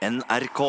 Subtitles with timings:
[0.00, 0.60] NRK.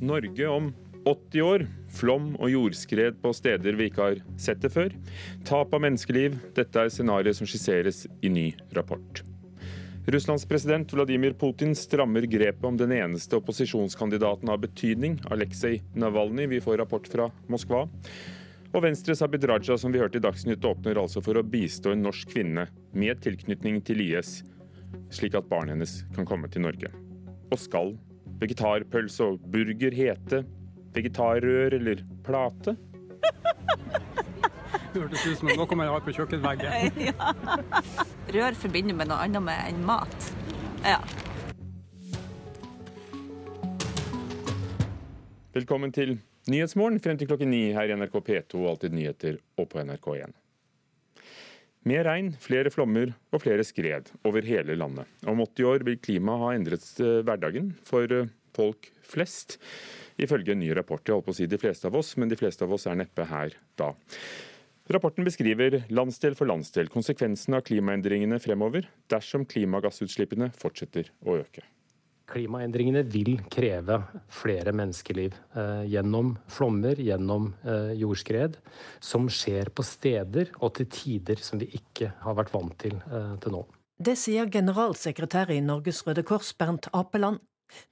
[0.00, 0.72] Norge om
[1.04, 1.66] 80 år.
[1.92, 4.96] Flom og jordskred på steder vi ikke har sett det før.
[5.44, 6.40] Tap av menneskeliv.
[6.56, 9.20] Dette er scenarioet som skisseres i ny rapport.
[10.06, 16.46] Russlands president Vladimir Putin strammer grepet om den eneste opposisjonskandidaten av betydning, Aleksej Navalnyj.
[16.46, 17.84] Vi får rapport fra Moskva.
[18.72, 22.02] Og Venstres Abid Raja, som vi hørte i Dagsnytt, åpner altså for å bistå en
[22.02, 22.66] norsk kvinne
[22.98, 24.40] med tilknytning til IS,
[25.14, 26.90] slik at barnet hennes kan komme til Norge.
[27.52, 27.94] Og skal
[28.42, 30.42] vegetarpølse og burger hete
[30.96, 32.74] vegetarrør eller plate?
[34.92, 37.14] Det hørtes ut som noe man har på kjøkkenveggen.
[38.32, 40.28] Rør forbinder med noe annet med enn mat.
[40.86, 41.02] Ja.
[45.52, 46.14] Velkommen til
[46.48, 50.32] Nyhetsmorgen frem til klokken ni her i NRK P2 og Alltid nyheter og på NRK1.
[51.92, 55.10] Mer regn, flere flommer og flere skred over hele landet.
[55.28, 59.58] Om 80 år vil klimaet ha endret eh, hverdagen for eh, folk flest,
[60.16, 61.04] ifølge en ny rapport.
[61.04, 62.96] Jeg holdt på å si de fleste av oss, men de fleste av oss er
[63.02, 63.92] neppe her da.
[64.92, 71.62] Rapporten beskriver landsdel for landsdel konsekvensene av klimaendringene fremover dersom klimagassutslippene fortsetter å øke.
[72.28, 73.98] Klimaendringene vil kreve
[74.32, 78.58] flere menneskeliv eh, gjennom flommer, gjennom eh, jordskred,
[79.00, 83.32] som skjer på steder og til tider som vi ikke har vært vant til eh,
[83.40, 83.62] til nå.
[84.02, 87.40] Det sier generalsekretær i Norges Røde Kors, Bernt Apeland.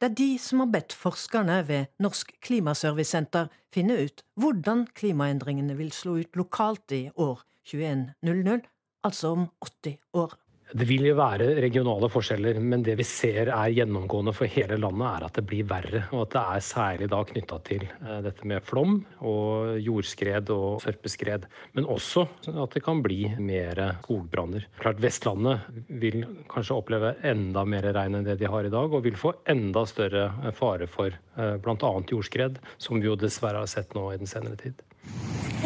[0.01, 5.93] Det er de som har bedt forskerne ved Norsk Klimaservicesenter finne ut hvordan klimaendringene vil
[5.95, 8.63] slå ut lokalt i år 2100,
[9.05, 10.37] altså om 80 år.
[10.71, 15.07] Det vil jo være regionale forskjeller, men det vi ser er gjennomgående for hele landet,
[15.09, 16.05] er at det blir verre.
[16.15, 20.85] Og at det er særlig da knytta til eh, dette med flom og jordskred og
[20.85, 21.49] sørpeskred.
[21.75, 24.69] Men også at det kan bli mer skogbranner.
[24.79, 29.05] Klart Vestlandet vil kanskje oppleve enda mer regn enn det de har i dag, og
[29.07, 31.93] vil få enda større fare for eh, bl.a.
[32.15, 34.87] jordskred, som vi jo dessverre har sett nå i den senere tid.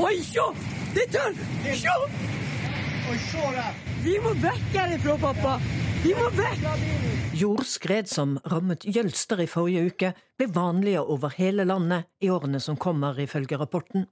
[0.00, 0.48] Oi, se!
[0.96, 1.28] Dette!
[1.76, 1.98] Se!
[3.04, 5.58] Vi må vekk herifra, pappa!
[6.00, 6.62] Vi må vekk!
[7.36, 10.10] Jordskred som rammet Jølster i forrige uke,
[10.40, 14.06] blir vanlige over hele landet i årene som kommer, ifølge rapporten.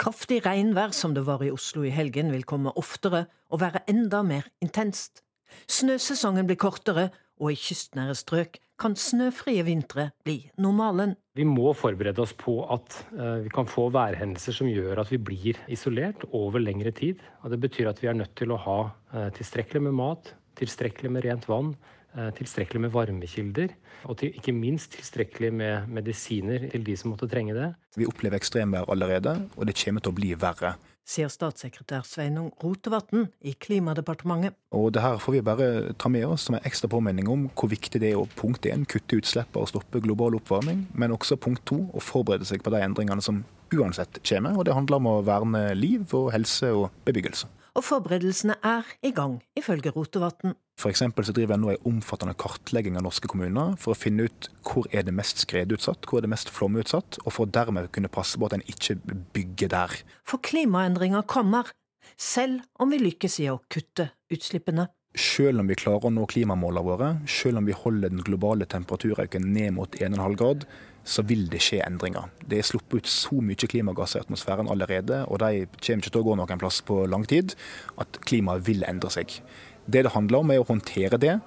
[0.00, 4.24] Kraftig regnvær som det var i Oslo i helgen, vil komme oftere og være enda
[4.26, 5.22] mer intenst.
[5.70, 11.14] Snøsesongen blir kortere, og i kystnære strøk kan snøfrie vintre bli normalen.
[11.38, 15.20] Vi må forberede oss på at uh, vi kan få værhendelser som gjør at vi
[15.22, 17.22] blir isolert over lengre tid.
[17.42, 21.12] Og det betyr at vi er nødt til å ha uh, tilstrekkelig med mat, tilstrekkelig
[21.14, 21.74] med rent vann,
[22.18, 23.76] uh, tilstrekkelig med varmekilder,
[24.10, 27.70] og til, ikke minst tilstrekkelig med medisiner til de som måtte trenge det.
[27.98, 33.26] Vi opplever ekstremvær allerede, og det kommer til å bli verre sier statssekretær Sveinung Rotevatn
[33.44, 34.56] i Klimadepartementet.
[34.74, 35.68] Og det her får vi bare
[36.00, 38.86] ta med oss som en ekstra påminning om hvor viktig det er å punkt 1,
[38.90, 42.80] kutte utslipp og stoppe global oppvarming, men også punkt 2, å forberede seg på de
[42.84, 43.44] endringene som
[43.74, 44.56] uansett kommer.
[44.56, 47.50] Og det handler om å verne liv og helse og bebyggelse.
[47.74, 50.52] Og forberedelsene er i gang, ifølge Rotevatn.
[50.78, 54.48] For så driver jeg nå en omfattende kartlegging av norske kommuner for å finne ut
[54.62, 58.10] hvor er det mest skredutsatt, hvor er det mest flomutsatt, og for å dermed kunne
[58.10, 58.98] passe på at en ikke
[59.34, 59.96] bygger der.
[60.22, 61.72] For klimaendringer kommer,
[62.14, 64.86] selv om vi lykkes i å kutte utslippene.
[65.18, 69.54] Selv om vi klarer å nå klimamålene våre, selv om vi holder den globale temperaturøkningen
[69.54, 70.66] ned mot 1,5 grad,
[71.04, 72.30] så vil det skje endringer.
[72.40, 76.22] Det er sluppet ut så mye klimagasser i atmosfæren allerede, og de kommer ikke til
[76.22, 77.54] å gå noen plass på lang tid,
[78.00, 79.36] at klimaet vil endre seg.
[79.84, 81.38] Det det handler om, er å håndtere det,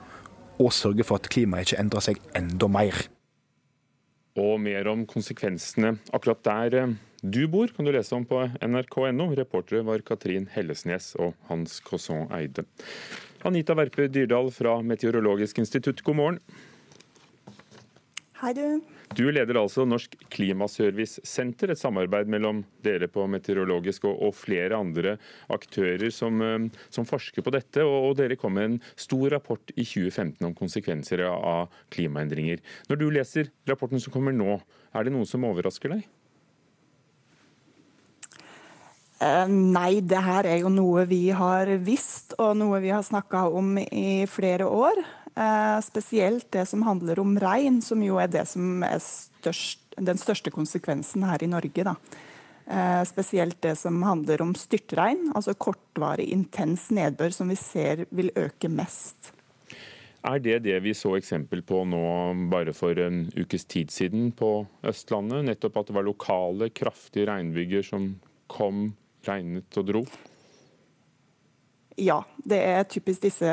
[0.61, 3.07] og sørge for at klimaet ikke endrer seg enda mer.
[4.37, 9.31] Og mer om konsekvensene akkurat der eh, du bor, kan du lese om på nrk.no.
[9.39, 12.67] Reportere var Katrin Hellesnes og Hans Cosson Eide.
[13.45, 16.39] Anita Verpe Dyrdal fra Meteorologisk institutt, god morgen.
[18.37, 18.96] Hei, du.
[19.15, 25.15] Du leder altså Norsk Klimaservicesenter, et samarbeid mellom dere på Meteorologisk og, og flere andre
[25.53, 27.85] aktører som, eh, som, forsker på dette.
[27.85, 32.59] Og, og dere kom med en stor rapport i 2015 om konsekvenser av klimaendringer.
[32.91, 34.59] Når du leser rapporten som kommer nå,
[34.91, 36.07] er det noe som overrasker deg?
[39.17, 43.47] Uh, nei, det her er jo noe vi har visst, og noe vi har snakka
[43.49, 44.99] om i flere år.
[45.37, 50.17] Eh, spesielt det som handler om regn, som jo er det som er størst, den
[50.17, 51.83] største konsekvensen her i Norge.
[51.85, 51.93] Da.
[52.65, 58.31] Eh, spesielt det som handler om styrtregn, altså kortvarig, intens nedbør, som vi ser vil
[58.33, 59.33] øke mest.
[60.25, 62.01] Er det det vi så eksempel på nå
[62.51, 65.45] bare for en ukes tid siden på Østlandet?
[65.45, 68.09] Nettopp at det var lokale, kraftige regnbyger som
[68.51, 68.89] kom,
[69.27, 70.03] regnet og dro?
[71.97, 73.51] Ja, det er typisk disse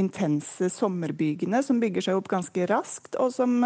[0.00, 3.60] intense sommerbygene som bygger seg opp ganske raskt, og som,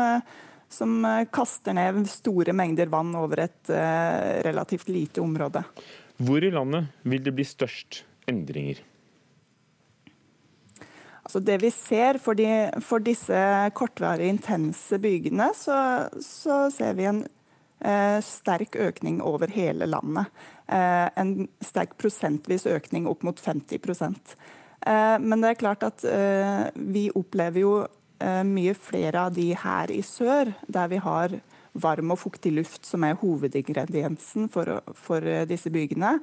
[0.66, 0.96] som
[1.30, 5.62] kaster ned store mengder vann over et uh, relativt lite område.
[6.20, 8.82] Hvor i landet vil det bli størst endringer?
[11.30, 12.48] Altså det vi ser for, de,
[12.82, 13.40] for disse
[13.78, 15.76] kortvarige, intense bygene, så,
[16.24, 17.39] så ser vi en eh,
[18.24, 20.28] sterk økning over hele landet.
[20.70, 23.80] Eh, en sterk prosentvis økning opp mot 50
[24.86, 29.48] eh, Men det er klart at eh, vi opplever jo eh, mye flere av de
[29.58, 31.34] her i sør, der vi har
[31.72, 36.18] varm og fuktig luft som er hovedingrediensen for, for eh, disse byggene.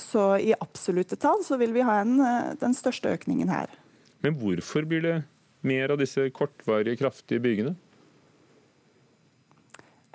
[0.00, 2.14] Så i absolutte tall så vil vi ha en,
[2.56, 3.68] den største økningen her.
[4.24, 5.16] Men hvorfor blir det
[5.66, 7.74] mer av disse kortvarige, kraftige bygene?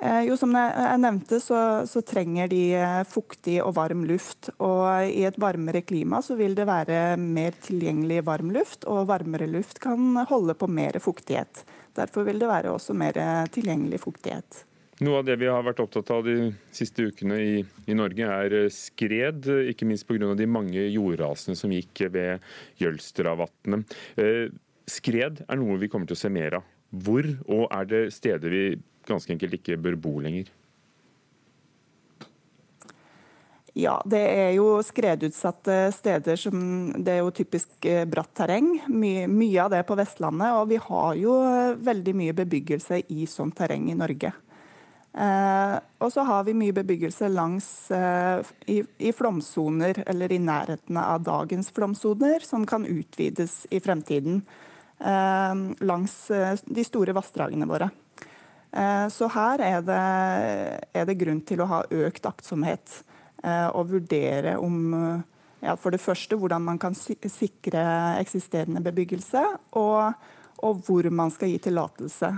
[0.01, 1.59] Eh, jo, Som jeg nevnte, så,
[1.89, 4.51] så, trenger de eh, fuktig og varm luft.
[4.63, 9.49] Og I et varmere klima så vil det være mer tilgjengelig varm luft, og varmere
[9.51, 11.65] luft kan holde på mer fuktighet.
[11.99, 14.63] Derfor vil det være også mer eh, tilgjengelig fuktighet.
[15.03, 18.71] Noe av det vi har vært opptatt av de siste ukene i, i Norge, er
[18.73, 19.47] skred.
[19.71, 20.33] Ikke minst pga.
[20.35, 22.43] de mange jordrasene som gikk ved
[22.79, 23.95] Jølstravatnet.
[24.19, 24.47] Eh,
[24.89, 26.75] skred er noe vi kommer til å se mer av.
[26.89, 28.63] Hvor, og er det steder vi
[29.09, 30.49] ganske enkelt ikke bør bo lenger?
[33.77, 36.59] Ja, det er jo skredutsatte steder som
[36.97, 38.71] Det er jo typisk eh, bratt terreng.
[38.89, 40.55] Mye, mye av det på Vestlandet.
[40.57, 41.35] Og vi har jo
[41.85, 44.33] veldig mye bebyggelse i sånt terreng i Norge.
[45.13, 50.99] Eh, og så har vi mye bebyggelse langs eh, i, i flomsoner, eller i nærheten
[51.01, 54.43] av dagens flomsoner, som kan utvides i fremtiden.
[54.99, 57.89] Eh, langs eh, de store vassdragene våre.
[58.71, 60.01] Eh, så her er det,
[60.93, 63.01] er det, grunn til å ha økt aktsomhet.
[63.43, 64.91] Eh, og vurdere om
[65.63, 67.83] ja, for det første hvordan man kan sikre
[68.19, 69.41] eksisterende bebyggelse,
[69.79, 70.13] og,
[70.63, 72.31] og hvor man skal gi tillatelse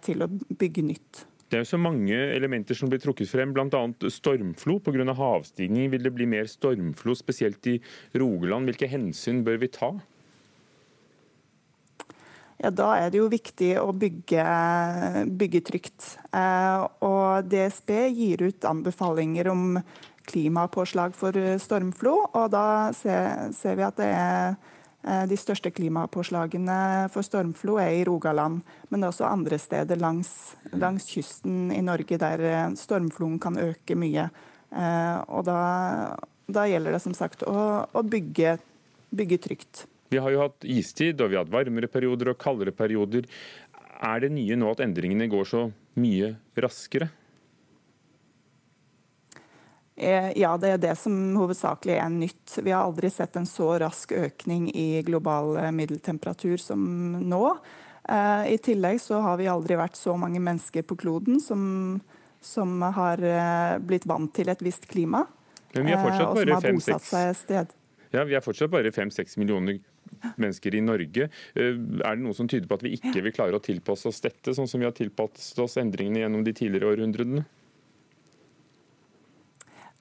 [0.00, 1.26] til å bygge nytt.
[1.48, 3.80] Det er jo så mange elementer som blir trukket frem, bl.a.
[4.12, 4.78] stormflo.
[4.84, 5.14] Pga.
[5.16, 7.78] havstigning vil det bli mer stormflo, spesielt i
[8.20, 8.68] Rogaland.
[8.68, 9.94] Hvilke hensyn bør vi ta?
[12.58, 14.44] Ja, Da er det jo viktig å bygge,
[15.30, 16.16] bygge trygt.
[16.34, 19.78] Eh, og DSB gir ut anbefalinger om
[20.28, 21.32] klimapåslag for
[21.62, 22.16] stormflo.
[22.34, 24.58] Og da ser, ser vi at det er
[25.06, 31.06] Eh, de største klimapåslagene for stormflo er i Rogaland, men også andre steder langs, langs
[31.08, 34.26] kysten i Norge der eh, stormfloen kan øke mye.
[34.68, 35.60] Eh, og da,
[36.50, 38.58] da gjelder det som sagt å, å bygge,
[39.14, 39.86] bygge trygt.
[40.08, 43.28] Vi har jo hatt istid, og vi har hatt varmere perioder og kaldere perioder.
[43.98, 45.64] Er det nye nå at endringene går så
[46.00, 47.10] mye raskere?
[49.98, 52.54] Eh, ja, det er det som hovedsakelig er nytt.
[52.62, 56.84] Vi har aldri sett en så rask økning i global eh, middeltemperatur som
[57.18, 57.42] nå.
[58.08, 61.98] Eh, I tillegg så har vi aldri vært så mange mennesker på kloden som,
[62.40, 63.20] som har
[63.82, 65.26] blitt vant til et visst klima.
[65.74, 67.12] Men vi er fortsatt bare fem-seks
[68.08, 69.82] ja, vi er fortsatt bare fem-seks millioner
[70.36, 71.28] mennesker i Norge.
[71.54, 74.54] Er det noe som tyder på at vi ikke vil klare å tilpasse oss dette,
[74.56, 77.46] sånn som vi har tilpasset oss endringene gjennom de tidligere århundrene?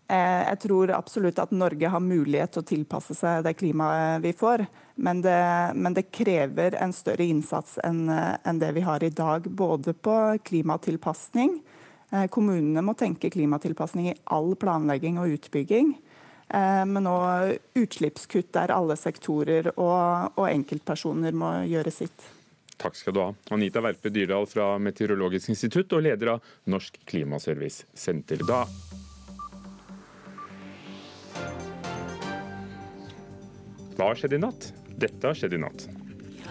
[0.07, 4.31] Eh, jeg tror absolutt at Norge har mulighet til å tilpasse seg det klimaet vi
[4.37, 4.63] får.
[5.03, 5.39] Men det,
[5.75, 9.49] men det krever en større innsats enn, en det vi har i dag.
[9.51, 10.15] Både på
[10.47, 11.59] klimatilpasning.
[12.11, 15.97] Eh, kommunene må tenke klimatilpasning i all planlegging og utbygging.
[16.47, 22.29] Eh, men òg utslippskutt der alle sektorer og, og enkeltpersoner må gjøre sitt.
[22.77, 23.31] Takk skal du ha.
[23.55, 28.43] Anita Verpe Dyrdal fra Meteorologisk institutt og leder av Norsk Klimaservice Senter.
[28.47, 28.63] Da
[33.97, 34.67] Hva har skjedd i natt?
[34.93, 35.87] Dette har skjedd i natt.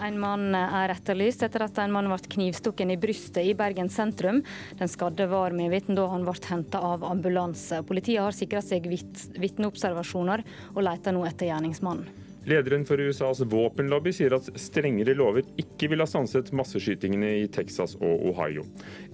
[0.03, 4.43] En mann er etterlyst etter at en mann ble knivstukken i brystet i Bergen sentrum.
[4.77, 7.81] Den skadde var medviten da han ble henta av ambulanse.
[7.87, 12.25] Politiet har sikra seg vitneobservasjoner og leter nå etter gjerningsmannen.
[12.47, 17.97] Lederen for USAs våpenlobby sier at strengere lover ikke vil ha stanset masseskytingene i Texas
[17.99, 18.63] og Ohio.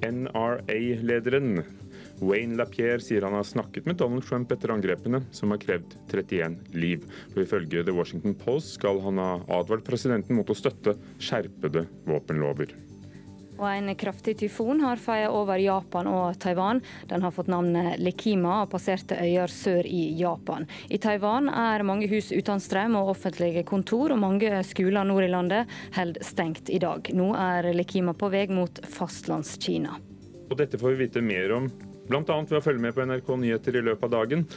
[0.06, 1.63] NRA-lederen
[2.24, 6.58] Wayne LaPierre sier han har snakket med Donald Trump etter angrepene, som har krevd 31
[6.77, 7.03] liv.
[7.36, 12.74] Og Ifølge The Washington Post skal han ha advart presidenten mot å støtte skjerpede våpenlover.
[13.53, 16.82] Og En kraftig tyfon har feiet over Japan og Taiwan.
[17.08, 20.65] Den har fått navnet Lekima og passerte øyer sør i Japan.
[20.89, 25.32] I Taiwan er mange hus uten strøm og offentlige kontor, og mange skoler nord i
[25.32, 27.13] landet holder stengt i dag.
[27.13, 30.00] Nå er Lekima på vei mot fastlandskina.
[30.50, 31.70] Og dette får vi vite mer om,
[32.08, 32.24] bl.a.
[32.24, 34.48] ved å følge med på NRK Nyheter i løpet av dagen.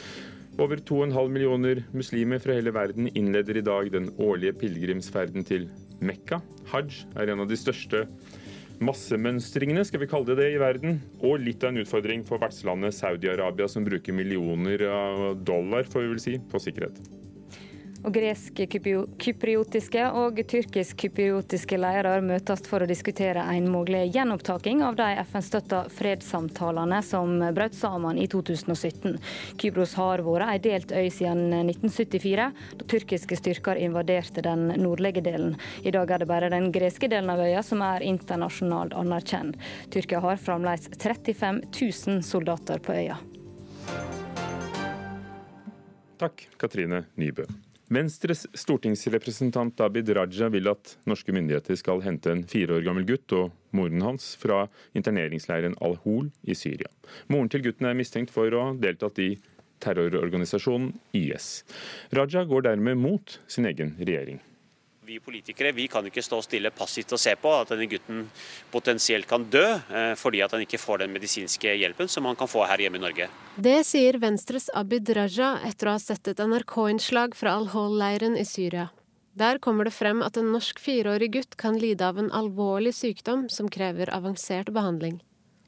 [0.56, 5.68] Over 2,5 millioner muslimer fra hele verden innleder i dag den årlige pilegrimsferden til
[6.00, 6.40] Mekka.
[6.72, 8.06] Hajj er en av de største
[8.80, 10.98] massemønstringene, skal vi kalle det det, i verden.
[11.24, 16.12] Og litt av en utfordring for vertslandet Saudi-Arabia, som bruker millioner av dollar får vi
[16.14, 17.00] vel si, på sikkerhet.
[18.04, 25.84] Og Gresk-kypriotiske og tyrkisk-kypriotiske ledere møtes for å diskutere en mulig gjenopptaking av de FN-støtta
[25.96, 29.16] fredssamtalene som brøt sammen i 2017.
[29.60, 32.48] Kypros har vært ei delt øy siden 1974,
[32.80, 35.56] da tyrkiske styrker invaderte den nordlige delen.
[35.82, 39.56] I dag er det bare den greske delen av øya som er internasjonalt anerkjent.
[39.94, 43.18] Tyrkia har fremdeles 35 000 soldater på øya.
[46.16, 47.44] Takk, Katrine Nybø.
[47.88, 53.34] Venstres stortingsrepresentant Abid Raja vil at norske myndigheter skal hente en fire år gammel gutt
[53.38, 54.64] og moren hans fra
[54.98, 56.90] interneringsleiren Al-Hol i Syria.
[57.30, 59.36] Moren til gutten er mistenkt for å ha deltatt i
[59.86, 61.62] terrororganisasjonen IS.
[62.10, 64.42] Raja går dermed mot sin egen regjering.
[65.06, 68.24] Vi politikere vi kan ikke stå stille passivt og se på at denne gutten
[68.72, 72.50] potensielt kan dø eh, fordi at han ikke får den medisinske hjelpen som han kan
[72.50, 73.28] få her hjemme i Norge.
[73.54, 78.88] Det sier Venstres Abid Raja etter å ha sett et NRK-innslag fra Al-Hol-leiren i Syria.
[79.38, 83.46] Der kommer det frem at en norsk fireårig gutt kan lide av en alvorlig sykdom
[83.46, 85.20] som krever avansert behandling.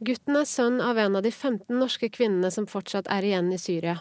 [0.03, 3.63] Gutten er sønn av en av de 15 norske kvinnene som fortsatt er igjen i
[3.63, 4.01] Syria.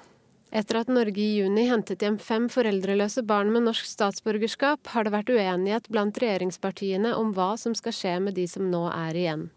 [0.51, 5.11] Etter at Norge i juni hentet hjem fem foreldreløse barn med norsk statsborgerskap, har det
[5.11, 9.49] vært uenighet blant regjeringspartiene om hva som skal skje med de som nå er igjen.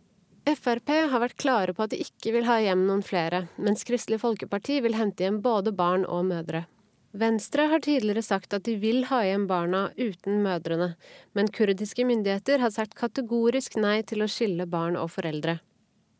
[0.50, 4.18] Frp har vært klare på at de ikke vil ha hjem noen flere, mens Kristelig
[4.24, 6.64] Folkeparti vil hente hjem både barn og mødre.
[7.12, 10.94] Venstre har tidligere sagt at de vil ha hjem barna uten mødrene,
[11.34, 15.60] men kurdiske myndigheter har sagt kategorisk nei til å skille barn og foreldre.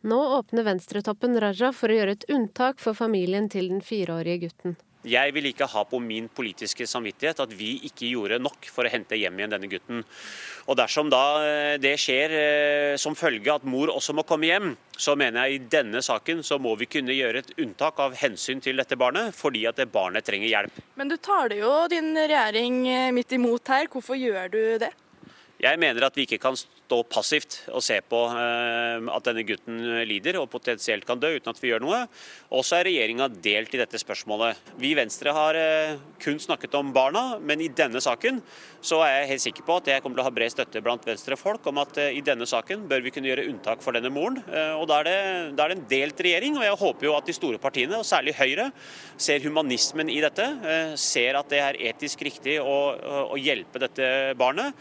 [0.00, 4.78] Nå åpner venstretoppen Raja for å gjøre et unntak for familien til den fireårige gutten.
[5.04, 8.92] Jeg vil ikke ha på min politiske samvittighet at vi ikke gjorde nok for å
[8.92, 10.02] hente hjem igjen denne gutten.
[10.69, 14.75] Og Dersom da eh, det skjer eh, som følge at mor også må komme hjem,
[14.92, 18.61] så mener jeg i denne saken så må vi kunne gjøre et unntak av hensyn
[18.61, 20.83] til dette barnet, fordi at det barnet trenger hjelp.
[21.00, 23.88] Men du tar det jo din regjering eh, midt imot her.
[23.88, 24.92] Hvorfor gjør du det?
[25.60, 29.82] Jeg mener at vi ikke kan stå passivt og se på eh, at denne gutten
[30.08, 31.98] lider og potensielt kan dø uten at vi gjør noe.
[32.56, 34.56] Også er regjeringa delt i dette spørsmålet.
[34.80, 38.40] Vi i Venstre har eh, kun snakket om barna, men i denne saken
[38.80, 41.04] så er jeg helt sikker på at jeg kommer til å ha bred støtte blant
[41.04, 44.40] Venstre-folk om at eh, i denne saken bør vi kunne gjøre unntak for denne moren.
[44.80, 45.20] Og da er, det,
[45.60, 48.08] da er det en delt regjering, og jeg håper jo at de store partiene, og
[48.08, 48.70] særlig Høyre,
[49.20, 50.48] ser humanismen i dette.
[51.00, 52.80] Ser at det er etisk riktig å,
[53.28, 54.72] å hjelpe dette barnet.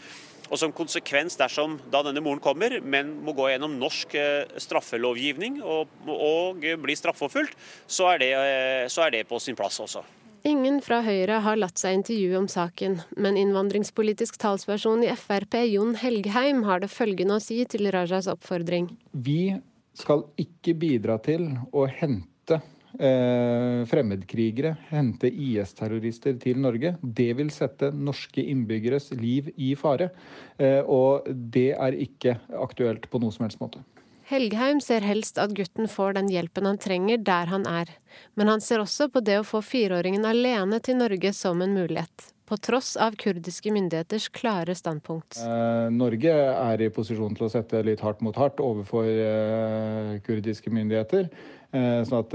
[0.50, 5.60] Og som konsekvens, dersom da denne moren kommer, men må gå gjennom norsk eh, straffelovgivning
[5.62, 7.54] og, og bli straffeforfulgt,
[7.86, 10.02] så, eh, så er det på sin plass også.
[10.48, 15.92] Ingen fra Høyre har latt seg intervjue om saken, men innvandringspolitisk talsperson i Frp, Jon
[16.00, 18.88] Helgheim, har det følgende å si til Rajas oppfordring.
[19.12, 19.52] Vi
[20.00, 21.44] skal ikke bidra til
[21.76, 22.62] å hente
[22.98, 26.96] eh, fremmedkrigere, hente IS-terrorister til Norge.
[27.02, 30.10] Det vil sette norske innbyggeres liv i fare.
[30.58, 33.84] Eh, og det er ikke aktuelt på noe som helst måte.
[34.30, 37.90] Helgheim ser helst at gutten får den hjelpen han trenger der han er,
[38.38, 42.30] men han ser også på det å få fireåringen alene til Norge som en mulighet
[42.50, 45.38] på tross av kurdiske myndigheters klare standpunkt.
[45.38, 50.72] Eh, Norge er i posisjon til å sette litt hardt mot hardt overfor eh, kurdiske
[50.74, 51.28] myndigheter.
[51.70, 52.34] Eh, så at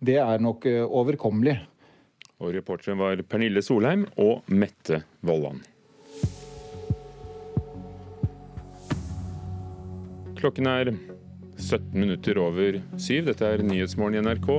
[0.00, 1.58] det er nok overkommelig.
[2.38, 5.60] Og Reportere var Pernille Solheim og Mette Vollan.
[10.38, 10.94] Klokken er
[11.58, 13.26] 17 minutter over syv.
[13.28, 14.52] Dette er Nyhetsmorgen i NRK.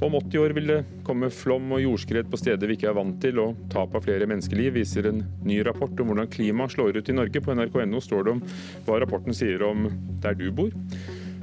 [0.00, 3.18] Om 80 år vil det komme flom og jordskred på steder vi ikke er vant
[3.20, 7.10] til, og tap av flere menneskeliv, viser en ny rapport om hvordan klimaet slår ut
[7.12, 7.42] i Norge.
[7.44, 8.40] På nrk.no står det om
[8.86, 9.90] hva rapporten sier om
[10.24, 10.72] der du bor.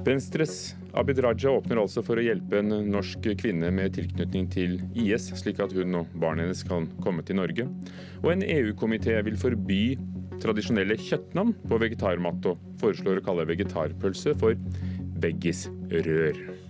[0.07, 5.29] Venstres Abid Raja åpner altså for å hjelpe en norsk kvinne med tilknytning til IS,
[5.37, 7.67] slik at hun og barnet hennes kan komme til Norge.
[8.23, 9.81] Og en EU-komité vil forby
[10.41, 14.57] tradisjonelle kjøttnavn på vegetarmat, og foreslår å kalle vegetarpølse for
[15.21, 16.66] veggisrør.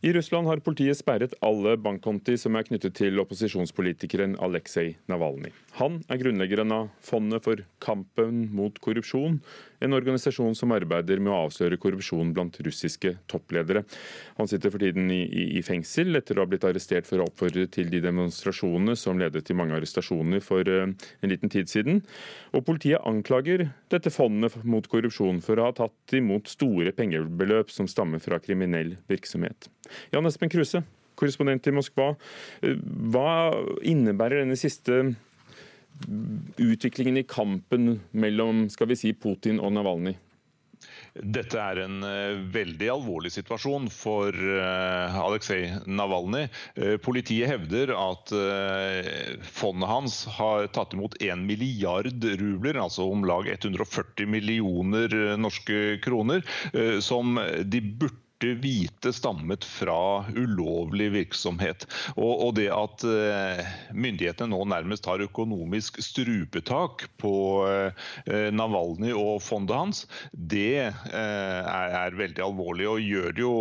[0.00, 5.50] I Russland har politiet sperret alle bankkonti som er knyttet til opposisjonspolitikeren Aleksej Navalny.
[5.76, 9.42] Han er grunnleggeren av Fondet for kampen mot korrupsjon,
[9.80, 13.82] en organisasjon som arbeider med å avsløre korrupsjon blant russiske toppledere.
[14.38, 17.28] Han sitter for tiden i, i, i fengsel etter å ha blitt arrestert for å
[17.30, 22.02] oppfordre til de demonstrasjonene som ledet til mange arrestasjoner for uh, en liten tid siden.
[22.54, 27.88] Og Politiet anklager dette fondet mot korrupsjon for å ha tatt imot store pengebeløp som
[27.90, 29.70] stammer fra kriminell virksomhet.
[30.14, 30.84] Jan Espen Kruse,
[31.18, 32.12] korrespondent i Moskva.
[32.62, 32.78] Eh,
[33.12, 33.50] hva
[33.86, 35.02] innebærer denne siste
[36.56, 40.16] utviklingen i kampen mellom skal vi si, Putin og Navalny?
[41.12, 46.46] Dette er en uh, veldig alvorlig situasjon for uh, Aleksej Navalny.
[46.78, 48.32] Uh, politiet hevder at
[49.50, 56.44] fondet hans har tatt imot 1 milliard rubler, altså om lag 140 millioner norske kroner,
[57.02, 61.86] som de burde burde hvite stammet fra ulovlig virksomhet.
[62.16, 67.34] Og, og det at eh, myndighetene nå nærmest har økonomisk strupetak på
[67.68, 73.54] eh, Navalny og fondet hans, det eh, er, er, veldig alvorlig og gjør det jo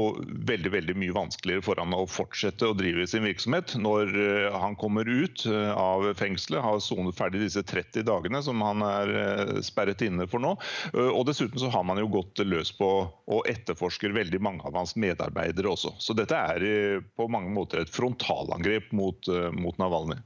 [0.49, 4.15] veldig, veldig mye vanskeligere for han å fortsette å drive sin virksomhet når
[4.59, 10.01] han kommer ut av fengselet, har sonet ferdig disse 30 dagene som han er sperret
[10.05, 10.55] inne for nå.
[10.93, 14.95] Og dessuten så har man jo gått løs på og etterforsker veldig mange av hans
[14.99, 15.95] medarbeidere også.
[16.01, 20.19] Så dette er eh, på mange måter et frontalangrep mot, eh, mot Navalny.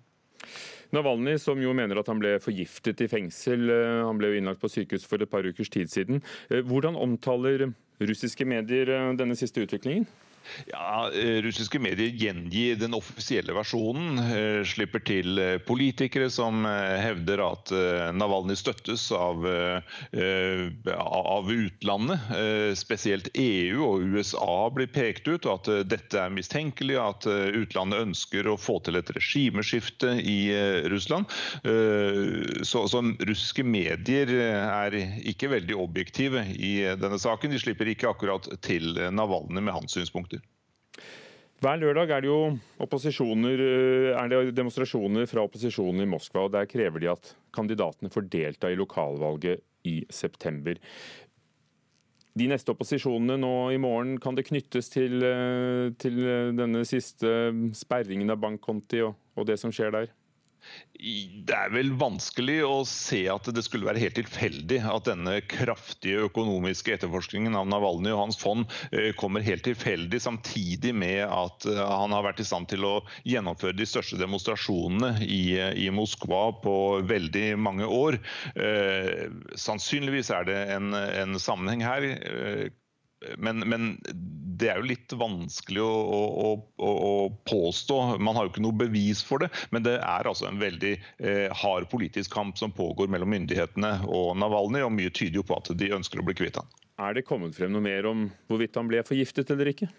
[0.94, 4.62] Navalny, som jo mener at han ble forgiftet i fengsel, eh, han ble jo innlagt
[4.62, 6.22] på sykehus for et par ukers tid siden.
[6.52, 7.72] Hvordan omtaler
[8.04, 10.06] russiske medier denne siste utviklingen?
[10.66, 14.20] Ja, eh, Russiske medier gjengir den offisielle versjonen.
[14.20, 17.72] Eh, slipper til eh, politikere som hevder at
[18.16, 19.44] Navalny støttes av,
[20.94, 22.28] av utlandet.
[22.78, 26.98] Spesielt EU og USA blir pekt ut, og at dette er mistenkelig.
[27.04, 30.38] At utlandet ønsker å få til et regimeskifte i
[30.92, 31.30] Russland.
[31.64, 34.98] Så, så russiske medier er
[35.30, 37.54] ikke veldig objektive i denne saken.
[37.54, 40.33] De slipper ikke akkurat til Navalny med hans synspunkter.
[41.64, 42.40] Hver lørdag er det jo
[43.64, 46.48] eh, er det demonstrasjoner fra opposisjonen i Moskva.
[46.48, 50.76] og Der krever de at kandidatene får delta i lokalvalget i september.
[52.36, 56.20] De neste opposisjonene nå i morgen, kan det knyttes til, eh, til
[56.58, 57.32] denne siste
[57.78, 60.12] sperringen av bankkonti og, og det som skjer der?
[60.94, 66.28] Det er vel vanskelig å se at det skulle være helt tilfeldig at denne kraftige
[66.30, 71.82] økonomiske etterforskningen av Navalny og hans fond eh, kommer helt tilfeldig, samtidig med at eh,
[71.82, 72.94] han har vært i stand til å
[73.28, 76.78] gjennomføre de største demonstrasjonene i, i Moskva på
[77.10, 78.22] veldig mange år.
[78.56, 79.28] Eh,
[79.60, 82.08] sannsynligvis er det en, en sammenheng her
[83.38, 83.90] men, men,
[84.54, 87.14] det er jo litt vanskelig å, å, å, å,
[87.50, 87.98] påstå.
[88.22, 89.50] Man har jo ikke noe bevis for det.
[89.74, 94.38] Men det er altså en veldig eh, hard politisk kamp som pågår mellom myndighetene og
[94.40, 96.70] Navalny, og mye tyder jo på at de ønsker å bli kvitt han.
[97.02, 99.90] Er det kommet frem noe mer om hvorvidt han ble forgiftet eller ikke?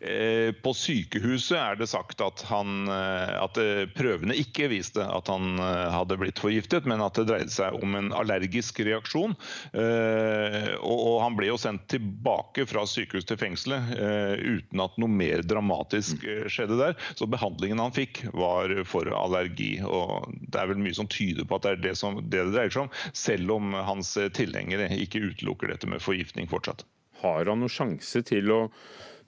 [0.00, 5.30] Eh, på sykehuset er det sagt at, han, eh, at, eh, prøvene ikke viste at
[5.30, 9.34] han hadde blitt forgiftet, men at det dreide seg om en allergisk reaksjon.
[9.78, 13.94] Og han ble jo sendt tilbake fra sykehus til fengselet
[14.38, 16.96] uten at noe mer dramatisk skjedde der.
[17.18, 19.78] Så behandlingen han fikk var for allergi.
[19.84, 22.54] og Det er vel mye som tyder på at det er det som, det, det
[22.56, 26.86] dreier seg om, selv om hans tilhengere ikke utelukker dette med forgiftning fortsatt.
[27.22, 28.60] Har han noen sjanse til å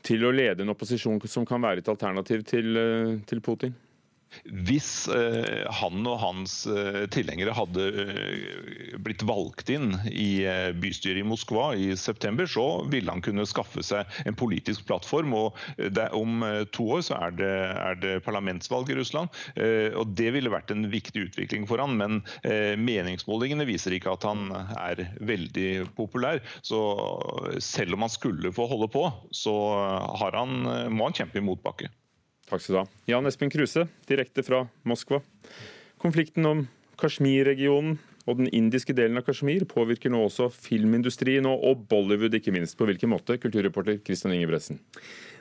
[0.07, 3.75] til å lede en opposisjon som kan være et alternativ til, eh, til Putin?
[4.45, 10.47] Hvis eh, han og hans eh, tilhengere hadde eh, blitt valgt inn i
[10.81, 15.35] bystyret i Moskva i september, så ville han kunne skaffe seg en politisk plattform.
[15.37, 15.59] og
[16.17, 19.31] Om to år så er det, er det parlamentsvalg i Russland.
[19.99, 22.21] Og Det ville vært en viktig utvikling for han, men
[22.81, 26.43] meningsmålingene viser ikke at han er veldig populær.
[26.67, 26.81] Så
[27.63, 29.57] selv om han skulle få holde på, så
[30.21, 30.61] han,
[30.95, 31.91] må han kjempe i motbakke.
[32.51, 32.87] Takk skal du ha.
[33.07, 35.21] Jan Espen Kruse, direkte fra Moskva.
[36.03, 36.65] Konflikten om
[36.99, 42.77] Kashmir-regionen og den indiske delen av Kashmir påvirker nå også filmindustrien og Bollywood, ikke minst.
[42.79, 43.39] På hvilken måte?
[43.41, 44.81] Kulturreporter Kristian Ingebretsen.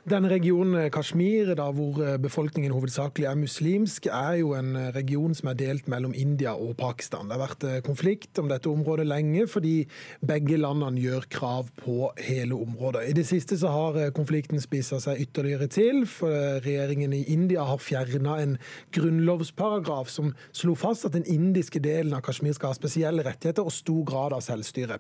[0.10, 4.88] Denne regionen eh, Kashmir, da, hvor eh, befolkningen hovedsakelig er muslimsk, er jo en eh,
[4.96, 7.28] region som er delt mellom India og Pakistan.
[7.30, 9.84] Det har vært konflikt om dette området lenge, fordi
[10.26, 13.04] begge landene gjør krav på hele området.
[13.12, 16.34] I det siste så har konflikten spissa seg ytterligere til, for
[16.66, 18.58] regjeringen i India har fjerna en
[18.96, 23.76] grunnlovsparagraf som slo fast at den indiske delen av Kashmir skal ha spesielle rettigheter og
[23.76, 24.98] stor grad av selvstyre.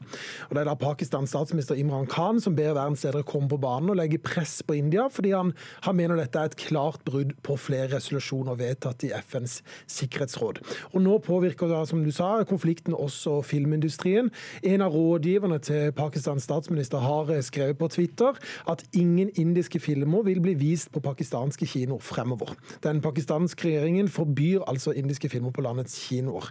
[0.49, 3.95] Og Det er da Pakistans statsminister Imran Khan som ber verdens ledere komme på banen
[3.95, 7.33] og legge press på India tida, fordi han, han, mener dette er et klart brudd
[7.43, 10.61] på flere resolusjoner vedtatt i FNs sikkerhetsråd.
[10.93, 14.29] Og Nå påvirker da, som du sa, konflikten også filmindustrien.
[14.63, 18.37] En av rådgiverne til Pakistans statsminister har skrevet på Twitter
[18.69, 22.55] at ingen indiske filmer vil bli vist på pakistanske kinoer fremover.
[22.83, 26.49] Den pakistanske regjeringen forbyr altså indiske filmer på landets kinoer.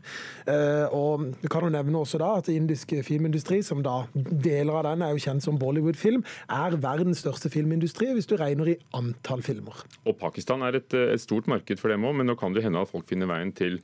[0.49, 4.87] Eh, og du kan jo nevne også da at indisk filmindustri, som da deler av
[4.91, 9.43] den er jo kjent som Bollywood-film, er verdens største filmindustri hvis du regner i antall
[9.47, 9.81] filmer.
[10.05, 12.83] Og Pakistan er et, et stort marked for dem òg, men nå kan det hende
[12.83, 13.81] at folk finner veien til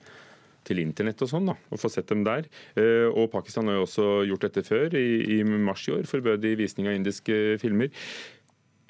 [0.65, 2.47] til internett og sånn, da, og få sett dem der.
[2.81, 4.97] Eh, og Pakistan har jo også gjort dette før.
[4.97, 7.93] I, i mars i år forbød de visning av indiske filmer.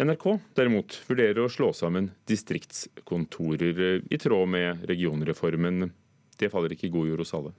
[0.02, 0.24] NRK
[0.58, 5.88] derimot vurderer å slå sammen distriktskontorer eh, i tråd med regionreformen.
[6.38, 7.54] Det faller ikke i god jord hos alle.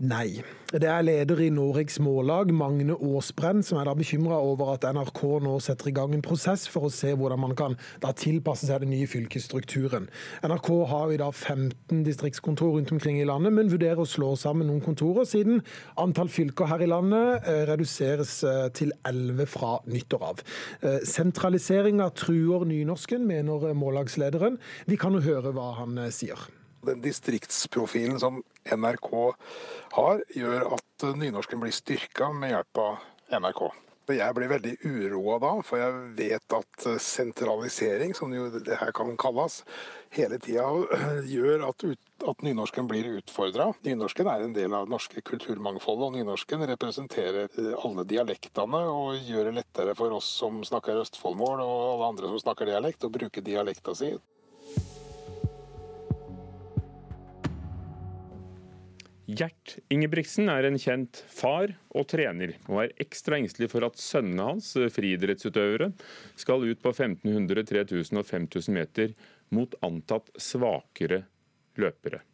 [0.00, 0.40] Nei.
[0.72, 5.18] Det er leder i Noregs Mållag, Magne Aasbrenn, som er da bekymra over at NRK
[5.44, 8.80] nå setter i gang en prosess for å se hvordan man kan da tilpasse seg
[8.80, 10.06] den nye fylkesstrukturen.
[10.46, 14.70] NRK har i dag 15 distriktskontor rundt omkring i landet, men vurderer å slå sammen
[14.70, 15.60] noen kontorer, siden
[16.00, 20.40] antall fylker her i landet eh, reduseres eh, til 11 fra nyttår av.
[20.80, 24.56] Eh, sentraliseringa truer nynorsken, mener mållagslederen.
[24.88, 26.48] Vi kan jo høre hva han sier.
[26.86, 29.10] Den distriktsprofilen som NRK
[29.96, 33.64] har, gjør at nynorsken blir styrka med hjelp av NRK.
[34.10, 39.12] Jeg blir veldig uroa da, for jeg vet at sentralisering, som jo det her kan
[39.20, 39.60] kalles,
[40.14, 40.66] hele tida
[41.34, 41.84] gjør at,
[42.24, 43.70] at, nynorsken blir utfordra.
[43.86, 49.50] Nynorsken er en del av det norske kulturmangfoldet, og nynorsken representerer alle dialektene og gjør
[49.50, 53.44] det lettere for oss som snakker østfoldmål og alle andre som snakker dialekt, å bruke
[53.44, 54.14] dialekta si.
[59.30, 64.46] Gjert Ingebrigtsen er en kjent far og trener, og er ekstra engstelig for at sønnene
[64.48, 65.90] hans, friidrettsutøvere,
[66.40, 69.14] skal ut på 1500, 3000 og 5000 meter
[69.54, 71.22] mot antatt svakere
[71.78, 72.24] løpere.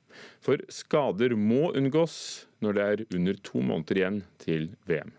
[0.40, 2.16] For skader må unngås
[2.64, 5.12] når det er under to måneder igjen til VM.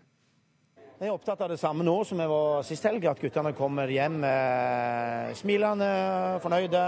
[0.98, 3.86] Jeg er opptatt av det samme nå som jeg var sist helg, at guttene kommer
[3.92, 5.90] hjem eh, smilende,
[6.42, 6.86] fornøyde,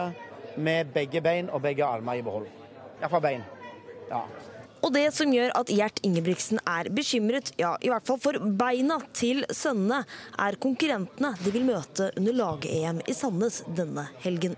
[0.59, 2.49] med begge bein og begge armer i behold.
[2.99, 3.45] Iallfall bein.
[4.11, 4.25] Ja.
[4.81, 9.01] Og det som gjør at Gjert Ingebrigtsen er bekymret, ja i hvert fall for beina
[9.17, 10.03] til sønnene,
[10.41, 14.57] er konkurrentene de vil møte under lag-EM i Sandnes denne helgen.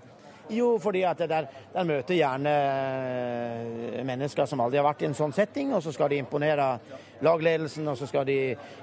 [0.51, 5.15] Jo, fordi at der, der møter gjerne eh, mennesker som aldri har vært i en
[5.17, 6.67] sånn setting, og så skal de imponere
[7.23, 8.37] lagledelsen, og så skal de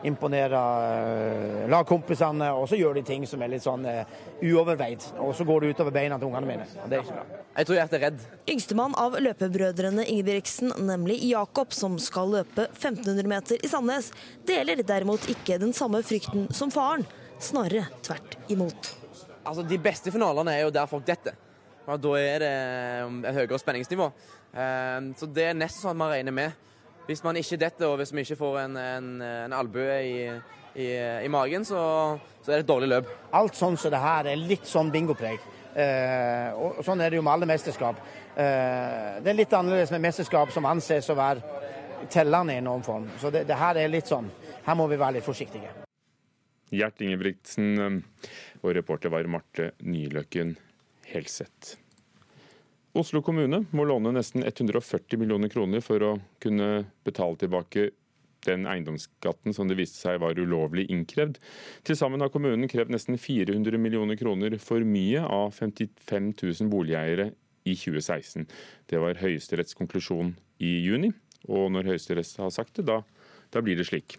[0.09, 5.05] imponere uh, lagkompisene, og så gjør de ting som er litt sånn uh, uoverveid.
[5.21, 6.69] Og så går det utover beina til ungene mine.
[6.81, 7.43] Og det er ikke bra.
[7.51, 8.25] Jeg tror jeg er redd.
[8.55, 14.13] Yngstemann av løpebrødrene Ingebrigtsen, nemlig Jakob, som skal løpe 1500 meter i Sandnes,
[14.49, 17.05] deler derimot ikke den samme frykten som faren.
[17.41, 18.95] Snarere tvert imot.
[19.45, 21.37] Altså, De beste finalene er jo der folk detter.
[21.91, 22.51] Og Da er det
[23.29, 24.07] et høyere spenningsnivå.
[25.19, 26.71] Så det er nesten sånn man regner med.
[27.09, 30.27] Hvis man ikke detter, og hvis vi ikke får en, en, en albue i,
[30.79, 30.87] i,
[31.25, 31.81] i, magen, så,
[32.43, 33.11] så, er det et dårlig løp.
[33.35, 35.43] Alt sånn som det her er litt sånn bingopreg.
[35.75, 37.99] Eh, og sånn er det jo med alle mesterskap.
[38.35, 43.11] Eh, det er litt annerledes med mesterskap som anses å være tellende i noen form.
[43.19, 44.31] Så det, det her er litt sånn.
[44.67, 45.73] Her må vi være litt forsiktige.
[46.71, 48.01] Gjert Ingebrigtsen eh,
[48.63, 50.55] og reporter var Marte Nyløkken
[51.11, 51.77] Helseth.
[52.99, 57.91] Oslo kommune må låne nesten 140 millioner kroner for å kunne betale tilbake
[58.47, 61.37] den eiendomsskatten som det viste seg var ulovlig innkrevd.
[61.87, 67.31] Til sammen har kommunen krevd nesten 400 millioner kroner for mye av 55 000 boligeiere
[67.69, 68.49] i 2016.
[68.91, 71.13] Det var Høyesteretts konklusjon i juni,
[71.49, 73.01] og når Høyesterett har sagt det, da,
[73.53, 74.17] da blir det slik.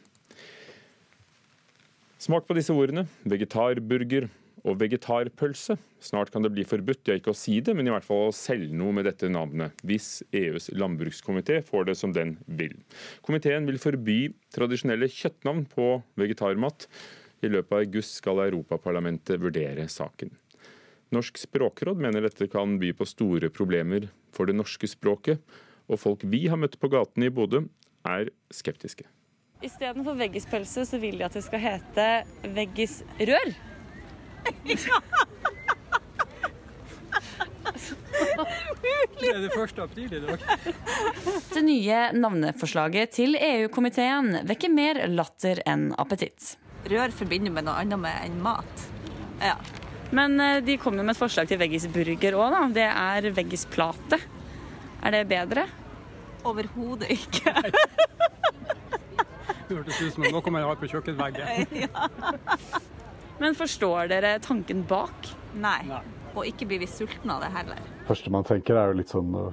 [2.21, 3.07] Smak på disse ordene.
[3.25, 4.27] Vegetarburger,
[4.67, 5.77] og vegetarpølse.
[6.01, 8.35] Snart kan det bli forbudt, ja ikke å si det, men i hvert fall å
[8.35, 12.75] selge noe med dette navnet, hvis EUs landbrukskomité får det som den vil.
[13.25, 14.19] Komiteen vil forby
[14.53, 15.89] tradisjonelle kjøttnavn på
[16.21, 16.87] vegetarmat.
[17.41, 20.33] I løpet av august skal Europaparlamentet vurdere saken.
[21.11, 25.41] Norsk språkråd mener dette kan by på store problemer for det norske språket,
[25.91, 27.65] og folk vi har møtt på gaten i Bodø,
[28.07, 29.03] er skeptiske.
[29.61, 32.07] Istedenfor veggispølse så vil de at det skal hete
[32.55, 33.51] veggisrør.
[39.21, 39.79] Det er det 1.
[39.83, 40.45] april i dag.
[41.53, 46.55] Det nye navneforslaget til EU-komiteen vekker mer latter enn appetitt.
[46.89, 48.85] Rør forbinder med noe annet med enn mat.
[49.41, 49.55] Ja.
[50.11, 52.63] Men eh, de kom jo med et forslag til veggisburger òg, da.
[52.75, 54.19] Det er veggisplate.
[55.01, 55.67] Er det bedre?
[56.47, 57.53] Overhodet ikke.
[59.71, 61.45] Det hørtes ut som noe man har på kjøkkenveggen.
[61.85, 62.09] Ja.
[63.41, 65.31] Men forstår dere tanken bak?
[65.57, 65.79] Nei.
[66.37, 67.79] Og ikke blir vi sultne av det heller.
[68.05, 69.47] første man tenker er jo litt sånn å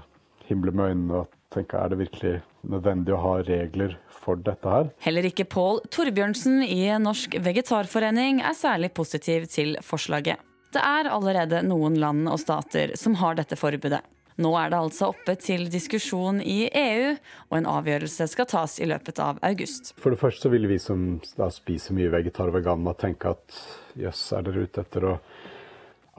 [0.45, 2.35] himle med øynene og tenke er det virkelig
[2.69, 4.91] nødvendig å ha regler for dette her?
[5.01, 10.45] Heller ikke Pål Torbjørnsen i Norsk Vegetarforening er særlig positiv til forslaget.
[10.77, 14.03] Det er allerede noen land og stater som har dette forbudet.
[14.39, 17.17] Nå er det altså oppe til diskusjon i EU,
[17.51, 19.91] og en avgjørelse skal tas i løpet av august.
[19.99, 23.59] For det første vil vi som spiser mye vegetar og veganer tenke at
[23.99, 25.17] jøss, er dere ute etter å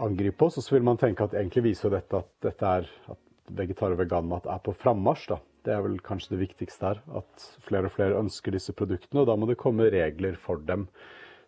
[0.03, 0.60] angripe oss?
[0.60, 4.03] Og så vil man tenke at egentlig viser dette at dette er at vegetar og
[4.03, 5.29] veganmat er på frammarsj.
[5.32, 5.39] da.
[5.63, 7.01] Det er vel kanskje det viktigste her.
[7.15, 10.89] At flere og flere ønsker disse produktene, og da må det komme regler for dem.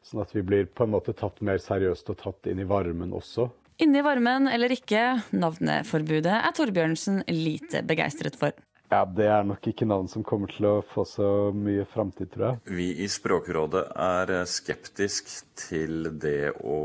[0.07, 3.11] Sånn at vi blir på en måte tatt mer seriøst og tatt inn i varmen
[3.13, 3.51] også.
[3.79, 8.53] Inni varmen eller ikke, navneforbudet er Torbjørnsen lite begeistret for.
[8.91, 12.45] Ja, Det er nok ikke navn som kommer til å få så mye framtid, tror
[12.49, 12.57] jeg.
[12.75, 16.79] Vi i Språkrådet er skeptisk til det å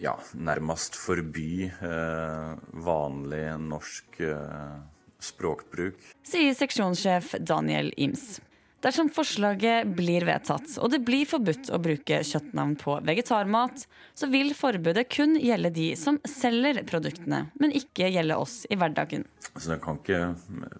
[0.00, 2.54] ja, nærmest forby eh,
[2.88, 4.78] vanlig norsk eh,
[5.20, 6.00] språkbruk.
[6.24, 8.40] Sier seksjonssjef Daniel Ims.
[8.80, 13.82] Dersom forslaget blir vedtatt, og det blir forbudt å bruke kjøttnavn på vegetarmat,
[14.16, 19.26] så vil forbudet kun gjelde de som selger produktene, men ikke gjelde oss i hverdagen.
[19.52, 20.22] Altså, det kan ikke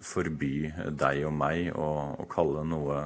[0.01, 3.03] forby deg og meg å, å kalle noe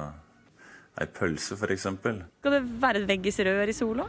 [0.96, 1.84] ei pølse, f.eks.
[2.00, 4.08] Skal det være et veggisrør i sola?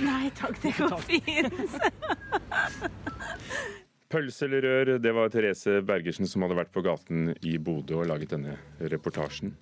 [0.00, 1.76] Nei takk, det går fint.
[4.12, 8.10] Pølse eller rør, det var Therese Bergersen som hadde vært på gaten i Bodø og
[8.10, 8.54] laget denne
[8.92, 9.54] reportasjen.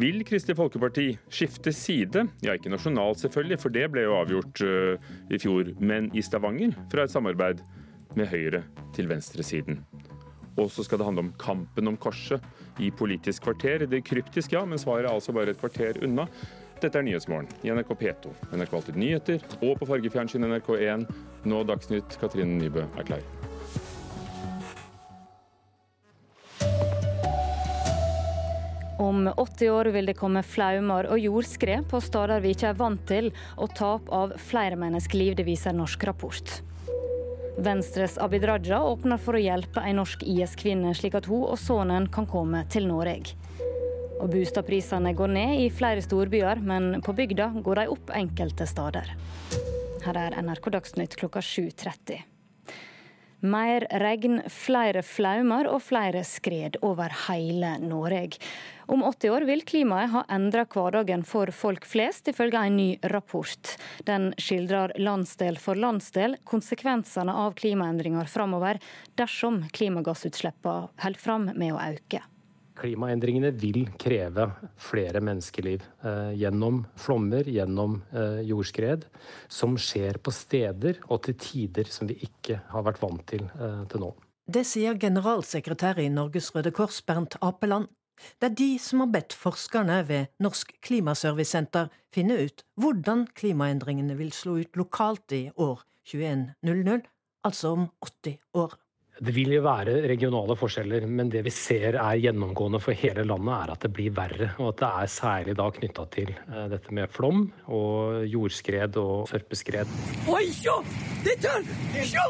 [0.00, 2.24] Vil Kristelig Folkeparti skifte side?
[2.46, 6.72] Ja, ikke nasjonalt selvfølgelig, for det ble jo avgjort uh, i fjor, men i Stavanger,
[6.92, 7.60] fra et samarbeid
[8.16, 8.62] med Høyre
[8.96, 9.82] til venstresiden.
[10.58, 12.42] Og så skal det handle om kampen om korset
[12.82, 13.84] i Politisk kvarter.
[13.86, 16.24] Det er kryptisk, ja, men svaret er altså bare et kvarter unna.
[16.78, 21.08] Dette er Nyhetsmorgen i NRK P2, NRK Alltid nyheter og på fargefjernsyn NRK1.
[21.50, 23.26] Nå Dagsnytt, Katrine Nybø er klar.
[28.98, 33.04] Om 80 år vil det komme flaumer og jordskred på steder vi ikke er vant
[33.06, 36.56] til, og tap av flere menneskeliv, det viser norsk rapport.
[37.62, 42.08] Venstres Abid Raja åpner for å hjelpe en norsk IS-kvinne, slik at hun og sønnen
[42.10, 43.36] kan komme til Norge.
[44.18, 49.14] Og Boligprisene går ned i flere storbyer, men på bygda går de opp enkelte steder.
[50.02, 52.26] Her er NRK Dagsnytt klokka 7.30.
[53.46, 58.40] Mer regn, flere flaumer og flere skred over hele Norge.
[58.88, 63.74] Om 80 år vil klimaet ha endra hverdagen for folk flest, ifølge en ny rapport.
[64.08, 68.80] Den skildrer landsdel for landsdel konsekvensene av klimaendringer framover,
[69.20, 72.22] dersom klimagassutslippene holder fram med å øke.
[72.78, 74.46] Klimaendringene vil kreve
[74.80, 79.04] flere menneskeliv eh, gjennom flommer, gjennom eh, jordskred,
[79.52, 83.84] som skjer på steder og til tider som vi ikke har vært vant til eh,
[83.92, 84.14] til nå.
[84.48, 87.90] Det sier generalsekretær i Norges Røde Kors, Bernt Apeland.
[88.38, 94.32] Det er de som har bedt forskerne ved Norsk Klimaservicesenter finne ut hvordan klimaendringene vil
[94.34, 97.02] slå ut lokalt i år 2100,
[97.44, 98.78] altså om 80 år.
[99.18, 103.50] Det vil jo være regionale forskjeller, men det vi ser er gjennomgående for hele landet,
[103.56, 104.52] er at det blir verre.
[104.62, 109.26] Og at det er særlig da knytta til eh, dette med flom og jordskred og
[109.32, 109.90] sørpeskred.
[110.30, 110.78] Oi, se!
[111.26, 111.58] Dette
[112.06, 112.26] Se!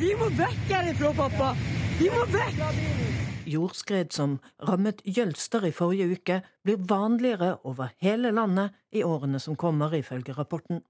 [0.00, 1.54] Vi må vekk herifra, pappa!
[2.00, 3.23] Vi må vekk!
[3.46, 9.56] Jordskred som rammet Jølster i forrige uke, blir vanligere over hele landet i årene som
[9.56, 10.82] kommer, ifølge rapporten.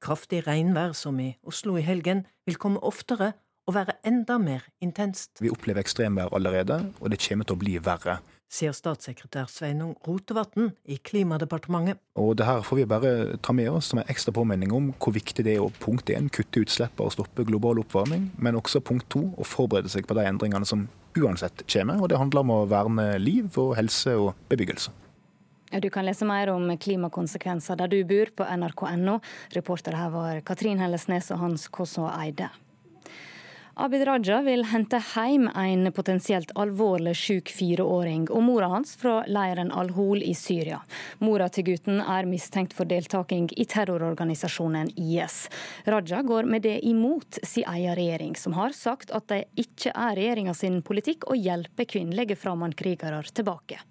[0.00, 3.32] Kraftig regnvær som i Oslo i helgen vil komme oftere
[3.66, 5.40] og være enda mer intenst.
[5.42, 8.20] Vi opplever ekstremvær allerede, og det kommer til å bli verre.
[8.46, 11.98] Sier statssekretær Sveinung Rotevatn i Klimadepartementet.
[12.14, 13.10] Og det her får vi bare
[13.42, 16.30] ta med oss som en ekstra påminning om hvor viktig det er å punkt 1,
[16.34, 20.28] kutte utslipp og stoppe global oppvarming, men også punkt 2, å forberede seg på de
[20.30, 20.86] endringene som
[21.18, 21.98] uansett kommer.
[21.98, 24.94] Og det handler om å verne liv og helse og bebyggelse.
[25.82, 29.18] Du kan lese mer om klimakonsekvenser der du bor på nrk.no.
[29.56, 32.52] Reportere her var Katrin Hellesnes og Hans Kåsså Eide.
[33.78, 39.68] Abid Raja vil hente hjem en potensielt alvorlig syk fireåring og mora hans fra leiren
[39.68, 40.78] Al-Hol i Syria.
[41.20, 45.36] Mora til gutten er mistenkt for deltaking i terrororganisasjonen IS.
[45.84, 50.16] Raja går med det imot sin egen regjering, som har sagt at det ikke er
[50.16, 53.82] regjeringa sin politikk å hjelpe kvinnelige fremmedkrigere tilbake.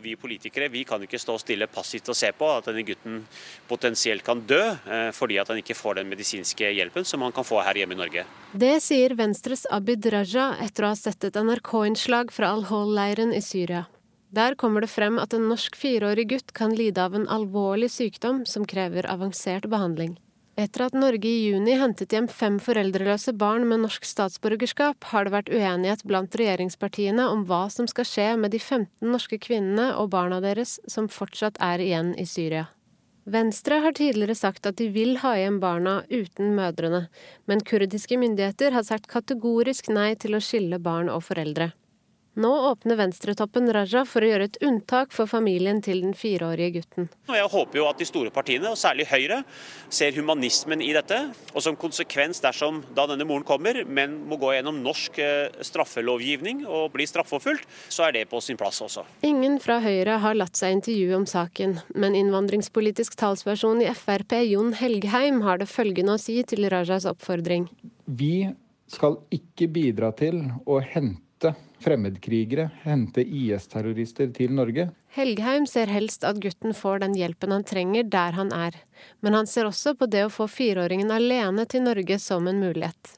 [0.00, 3.20] Vi politikere vi kan ikke stå stille passivt og se på at denne gutten
[3.68, 7.46] potensielt kan dø eh, fordi at han ikke får den medisinske hjelpen som han kan
[7.46, 8.24] få her hjemme i Norge.
[8.52, 13.86] Det sier Venstres Abid Raja etter å ha sett et NRK-innslag fra Al-Hol-leiren i Syria.
[14.30, 18.44] Der kommer det frem at en norsk fireårig gutt kan lide av en alvorlig sykdom
[18.46, 20.14] som krever avansert behandling.
[20.60, 25.32] Etter at Norge i juni hentet hjem fem foreldreløse barn med norsk statsborgerskap, har det
[25.32, 30.10] vært uenighet blant regjeringspartiene om hva som skal skje med de 15 norske kvinnene og
[30.12, 32.66] barna deres som fortsatt er igjen i Syria.
[33.30, 37.06] Venstre har tidligere sagt at de vil ha hjem barna uten mødrene,
[37.48, 41.70] men kurdiske myndigheter har sagt kategorisk nei til å skille barn og foreldre.
[42.38, 47.08] Nå åpner venstretoppen Raja for å gjøre et unntak for familien til den fireårige gutten.
[47.26, 49.40] Jeg håper jo at de store partiene, og særlig Høyre,
[49.90, 51.18] ser humanismen i dette.
[51.56, 56.62] Og som konsekvens dersom da denne moren kommer, men må gå gjennom norsk eh, straffelovgivning
[56.68, 59.02] og bli straffeforfulgt, så er det på sin plass også.
[59.26, 64.76] Ingen fra Høyre har latt seg intervjue om saken, men innvandringspolitisk talsperson i Frp, Jon
[64.78, 67.66] Helgheim, har det følgende å si til Rajas oppfordring.
[68.06, 68.46] Vi
[68.90, 74.90] skal ikke bidra til å hente hente fremmedkrigere, hente IS-terrorister til Norge.
[75.16, 78.76] Helgheim ser helst at gutten får den hjelpen han trenger der han er,
[79.22, 83.16] men han ser også på det å få fireåringen alene til Norge som en mulighet.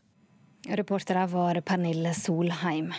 [0.71, 2.93] Reportere var Pernille Solheim.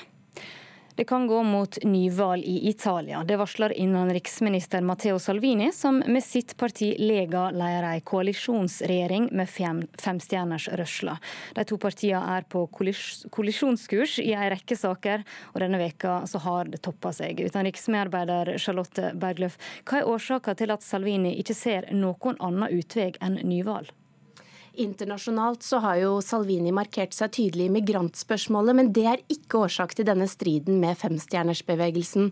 [0.95, 3.23] Det kan gå mot nyvalg i Italia.
[3.23, 9.82] Det varsler innenriksminister Matteo Salvini, som med sitt parti Lega leder ei koalisjonsregjering med fem,
[10.01, 11.17] femstjerners rørsler.
[11.58, 15.25] De to partiene er på kollisjonskurs i ei rekke saker,
[15.56, 17.41] og denne veka så har det toppa seg.
[17.41, 19.58] Utenriksmedarbeider Charlotte Bergløf,
[19.89, 23.89] hva er årsaka til at Salvini ikke ser noen annen utvei enn nyvalg?
[24.73, 29.93] Internasjonalt så har jo Salvini markert seg tydelig i migrantspørsmålet, men det er ikke årsak
[29.93, 32.31] til denne striden med femstjernersbevegelsen.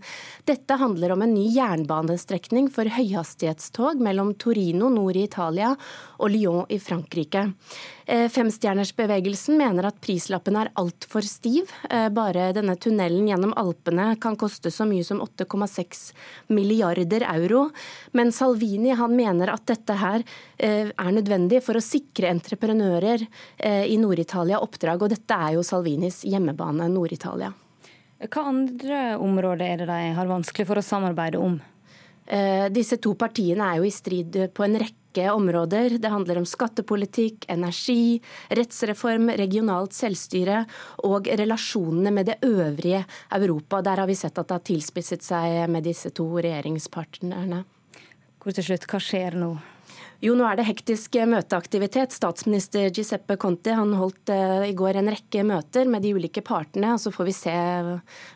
[0.49, 5.75] Dette handler om en ny jernbanestrekning for høyhastighetstog mellom Torino nord i Italia
[6.17, 7.51] og Lyon i Frankrike.
[8.11, 11.69] Eh, femstjernersbevegelsen mener at prislappen er altfor stiv.
[11.87, 16.11] Eh, bare denne tunnelen gjennom Alpene kan koste så mye som 8,6
[16.51, 17.69] milliarder euro.
[18.11, 20.25] Men Salvini han mener at dette her
[20.57, 23.23] eh, er nødvendig for å sikre entreprenører
[23.61, 27.51] i Nord-Italia oppdrag, og dette er jo Salvinis hjemmebane, Nord-Italia.
[28.27, 31.59] Hva andre områder er det de har vanskelig for å samarbeide om?
[32.73, 35.97] Disse to partiene er jo i strid på en rekke rekke områder.
[35.99, 40.65] Det handler om skattepolitikk, energi, rettsreform, regionalt selvstyre
[41.03, 43.81] og relasjonene med det øvrige Europa.
[43.81, 47.63] Der har vi sett at det har tilspisset seg med disse to regjeringspartnerne.
[48.41, 49.55] Hvor til slutt, hva skjer nå?
[50.21, 52.13] Jo, nå er det hektisk møteaktivitet.
[52.13, 56.93] Statsminister Giuseppe Conti han holdt uh, i går en rekke møter med de ulike partene.
[56.93, 57.55] og Så får vi se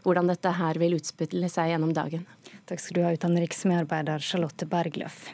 [0.03, 2.25] hvordan dette her vil utspille seg gjennom dagen.
[2.65, 5.27] Takk skal du ha, utenriksmedarbeider Charlotte Bergløff.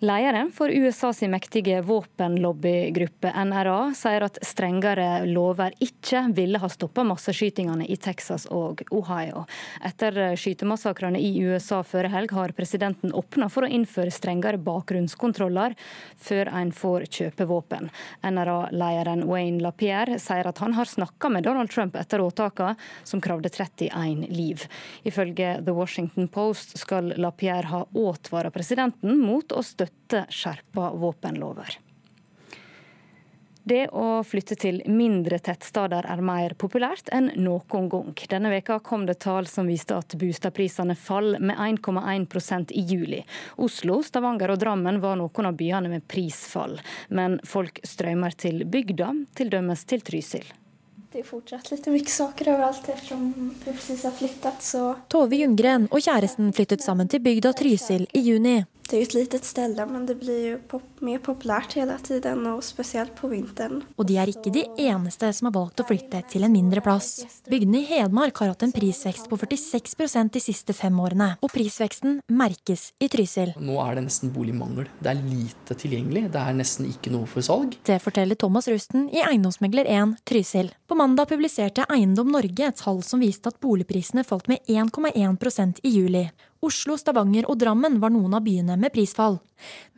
[0.00, 7.82] Lederen for USAs mektige våpenlobbygruppe NRA sier at strengere lover ikke ville ha stoppa masseskytingene
[7.90, 9.42] i Texas og Ohio.
[9.82, 15.74] Etter skytemassakrene i USA før helg har presidenten åpna for å innføre strengere bakgrunnskontroller
[16.14, 17.90] før en får kjøpe våpen.
[18.22, 23.50] NRA-lederen Wayne LaPierre sier at han har snakka med Donald Trump etter åtakene, som kravde
[23.50, 24.62] 31 liv.
[25.02, 31.78] Ifølge The Washington Post skal LaPierre ha advart presidenten mot å støtte støtte skjerpa våpenlover.
[33.68, 38.14] Det å flytte til mindre tettsteder er mer populært enn noen gang.
[38.30, 43.18] Denne veka kom det tall som viste at boligprisene faller med 1,1% i juli.
[43.60, 46.78] Oslo, Stavanger og Drammen var noen av byene med prisfall.
[47.12, 49.60] Men folk strømmer til bygda, t.d.
[49.84, 50.48] til Trysil.
[51.12, 54.94] Det er fortsatt litt mye saker overalt eftersom vi precis har flyttet, Så.
[55.12, 58.62] Tove Ljunggren og kjæresten flyttet sammen til bygda Trysil i juni.
[58.88, 62.46] Det er jo et litet sted, men det blir jo pop mer populært hele tiden,
[62.48, 63.82] og spesielt på vinteren.
[64.00, 67.42] Og de er ikke de eneste som har valgt å flytte til en mindre plass.
[67.52, 72.22] Bygdene i Hedmark har hatt en prisvekst på 46 de siste fem årene, og prisveksten
[72.32, 73.52] merkes i Trysil.
[73.60, 74.88] Nå er det nesten boligmangel.
[75.04, 76.24] Det er lite tilgjengelig.
[76.32, 77.76] Det er nesten ikke noe for salg.
[77.84, 80.72] Det forteller Thomas Rusten i Eiendomsmegler 1 Trysil.
[80.88, 85.98] På mandag publiserte Eiendom Norge et tall som viste at boligprisene falt med 1,1% i
[86.00, 86.30] juli.
[86.60, 89.38] Oslo, Stavanger og Drammen var noen av byene med prisfall.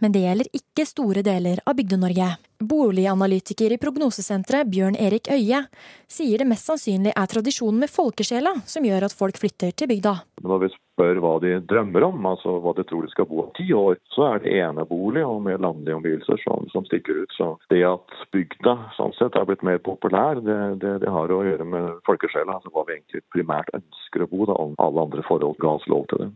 [0.00, 2.28] Men det gjelder ikke store deler av Bygde-Norge.
[2.60, 5.62] Boliganalytiker i Prognosesenteret Bjørn Erik Øie
[6.10, 10.12] sier det mest sannsynlig er tradisjonen med folkesjela som gjør at folk flytter til bygda.
[10.44, 13.54] Når vi spør hva de drømmer om, altså hva de tror de skal bo om
[13.56, 17.32] ti år, så er det enebolig og med landlige omgivelser som, som, stikker ut.
[17.38, 21.40] Så det at bygda sånn sett er blitt mer populær, det, det, det har å
[21.48, 22.60] gjøre med folkesjela.
[22.60, 25.88] Altså hva vi egentlig primært ønsker å bo, da, om alle andre forhold ga oss
[25.88, 26.30] lov til det.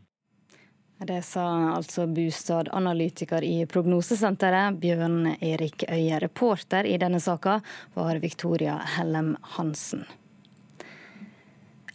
[1.05, 6.17] Det sa altså bostadanalytiker i Prognosesenteret, Bjørn Erik Øie.
[6.23, 7.59] Reporter i denne saka
[7.93, 10.07] var Victoria Hellem Hansen.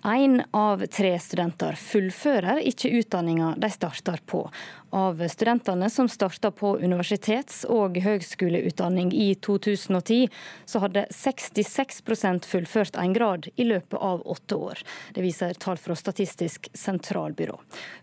[0.06, 4.46] Én av tre studenter fullfører ikke utdanninga de starter på.
[4.90, 10.30] Av studentene som starta på universitets- og høgskoleutdanning i 2010,
[10.66, 14.82] så hadde 66% fullført en grad i løpet av åtte år.
[15.14, 17.60] Det viser tall fra Statistisk sentralbyrå.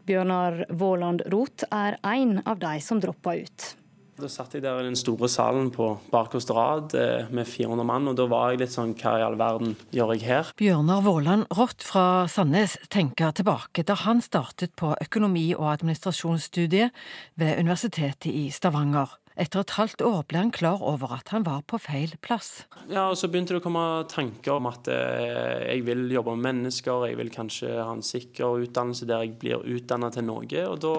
[0.06, 3.72] Bjørnar Våland Roth er en av de som droppa ut.
[4.16, 8.08] Da satt jeg der i den store salen på bakerste rad eh, med 400 mann,
[8.08, 10.52] og da var jeg litt sånn hva i all verden gjør jeg her?
[10.56, 16.96] Bjørnar Våland Rott fra Sandnes tenker tilbake da han startet på økonomi- og administrasjonsstudiet
[17.36, 19.18] ved Universitetet i Stavanger.
[19.36, 22.64] Etter et halvt år ble han klar over at han var på feil plass.
[22.88, 26.54] Ja, og Så begynte det å komme tanker om at eh, jeg vil jobbe med
[26.54, 30.64] mennesker, jeg vil kanskje ha en sikker utdannelse der jeg blir utdanna til noe.
[30.70, 30.94] Og da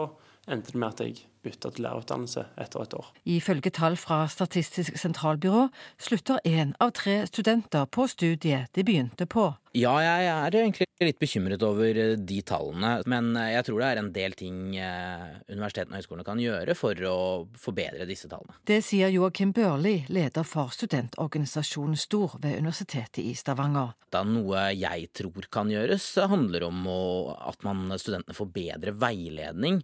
[0.53, 1.17] endte det med at jeg
[1.47, 3.11] bytta til lærerutdannelse etter et år.
[3.37, 5.67] Ifølge tall fra Statistisk sentralbyrå
[5.99, 9.49] slutter én av tre studenter på studiet de begynte på.
[9.77, 12.95] Ja, jeg er egentlig litt bekymret over eh, de tallene.
[13.09, 16.75] Men eh, jeg tror det er en del ting eh, universitetene og høyskolene kan gjøre
[16.77, 17.17] for å
[17.61, 18.57] forbedre disse tallene.
[18.67, 23.93] Det sier Joakim Børli, leder for studentorganisasjonen STOR ved Universitetet i Stavanger.
[24.13, 29.83] Da noe jeg tror kan gjøres, handler om at man, studentene får bedre veiledning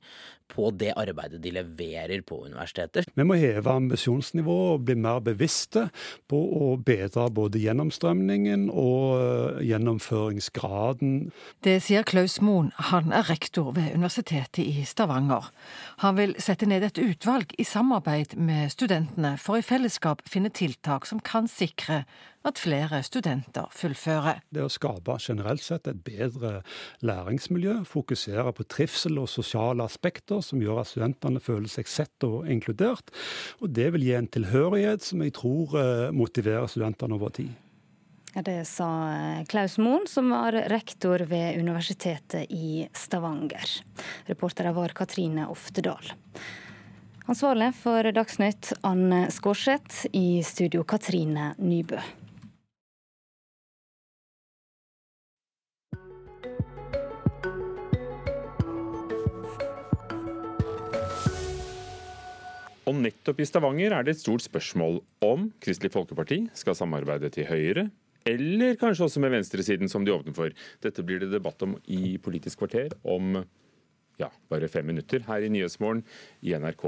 [0.53, 3.05] på det arbeidet de leverer på universiteter.
[3.15, 5.87] Vi må heve ambisjonsnivået og bli mer bevisste
[6.29, 11.31] på å bedre både gjennomstrømningen og gjennomføringsgraden.
[11.63, 15.51] Det sier Klaus Moen, han er rektor ved Universitetet i Stavanger.
[16.03, 21.05] Han vil sette ned et utvalg i samarbeid med studentene for i fellesskap finne tiltak
[21.05, 22.03] som kan sikre
[22.43, 24.41] at flere studenter fullfører.
[24.51, 26.61] Det å skape generelt sett et bedre
[26.99, 32.49] læringsmiljø, fokusere på trivsel og sosiale aspekter som gjør at studentene føler seg sett og
[32.51, 33.13] inkludert.
[33.63, 37.53] Og det vil gi en tilhørighet som jeg tror eh, motiverer studentene over tid.
[38.33, 43.83] Det sa eh, Klaus Moen, som var rektor ved Universitetet i Stavanger.
[44.25, 46.13] Reportere var Katrine Oftedal.
[47.29, 50.07] Ansvarlig for Dagsnytt, Anne Skårseth.
[50.17, 52.01] I studio, Katrine Nybø.
[62.83, 67.45] Og nettopp i Stavanger er det et stort spørsmål om Kristelig Folkeparti skal samarbeide til
[67.47, 67.91] Høyre
[68.29, 70.53] eller kanskje også med venstresiden, som de åpner for.
[70.83, 73.41] Dette blir det debatt om i Politisk kvarter om
[74.21, 76.03] ja, bare fem minutter her i Nyhetsmorgen
[76.45, 76.87] i NRK.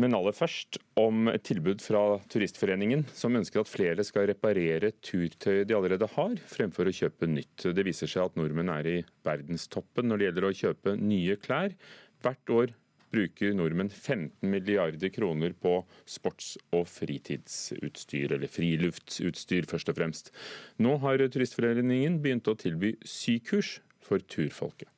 [0.00, 5.68] Men aller først om et tilbud fra Turistforeningen, som ønsker at flere skal reparere turtøyet
[5.68, 7.66] de allerede har, fremfor å kjøpe nytt.
[7.74, 8.96] Det viser seg at nordmenn er i
[9.26, 11.74] verdenstoppen når det gjelder å kjøpe nye klær.
[12.24, 12.72] Hvert år
[13.10, 20.32] bruker nordmenn 15 milliarder kroner på sports- og fritidsutstyr, eller friluftsutstyr først og fremst.
[20.78, 24.88] Nå har Turistforeningen begynt å tilby sykurs for turfolket.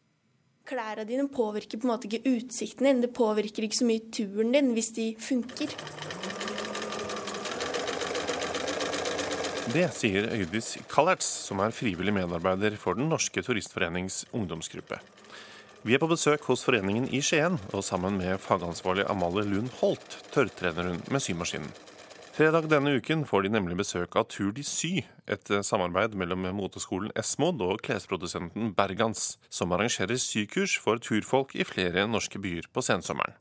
[0.69, 4.55] Klærne dine påvirker på en måte ikke utsikten din, det påvirker ikke så mye turen
[4.55, 5.75] din hvis de funker.
[9.73, 14.99] Det sier Øydis Kallerts, som er frivillig medarbeider for Den norske turistforenings ungdomsgruppe.
[15.83, 20.15] Vi er på besøk hos foreningen i Skien, og sammen med fagansvarlig Amalie Lund Holt
[20.31, 21.73] tørrtrener hun med symaskinen.
[22.37, 27.11] Fredag denne uken får de nemlig besøk av Tur de Sy, et samarbeid mellom moteskolen
[27.19, 33.35] Esmod og klesprodusenten Bergans, som arrangerer sykurs for turfolk i flere norske byer på sensommeren.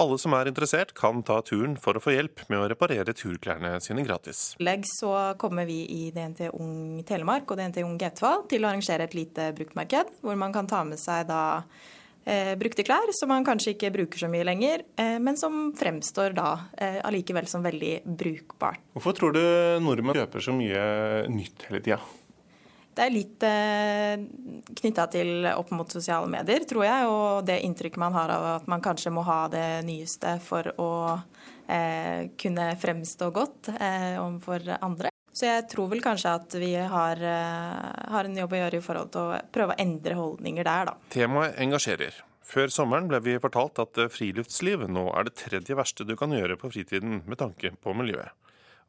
[0.00, 3.74] Alle som er interessert, kan ta turen for å få hjelp med å reparere turklærne
[3.84, 4.54] sine gratis.
[4.62, 9.04] Legg så kommer vi i DNT Ung Telemark og DNT Ung Getval til å arrangere
[9.04, 11.42] et lite bruktmarked, hvor man kan ta med seg da
[12.24, 16.32] eh, brukte klær som man kanskje ikke bruker så mye lenger, eh, men som fremstår
[16.38, 16.48] da
[16.80, 18.80] eh, allikevel som veldig brukbart.
[18.96, 19.44] Hvorfor tror du
[19.84, 20.86] nordmenn kjøper så mye
[21.28, 22.00] nytt hele tida?
[23.00, 24.22] Det er litt eh,
[24.76, 28.66] knytta til opp mot sosiale medier, tror jeg, og det inntrykket man har av at
[28.68, 30.88] man kanskje må ha det nyeste for å
[31.64, 35.14] eh, kunne fremstå godt eh, overfor andre.
[35.32, 38.84] Så jeg tror vel kanskje at vi har, eh, har, en jobb å gjøre i
[38.84, 40.96] forhold til å prøve å endre holdninger der, da.
[41.16, 42.20] Temaet engasjerer.
[42.52, 46.60] Før sommeren ble vi fortalt at friluftsliv nå er det tredje verste du kan gjøre
[46.60, 48.36] på fritiden med tanke på miljøet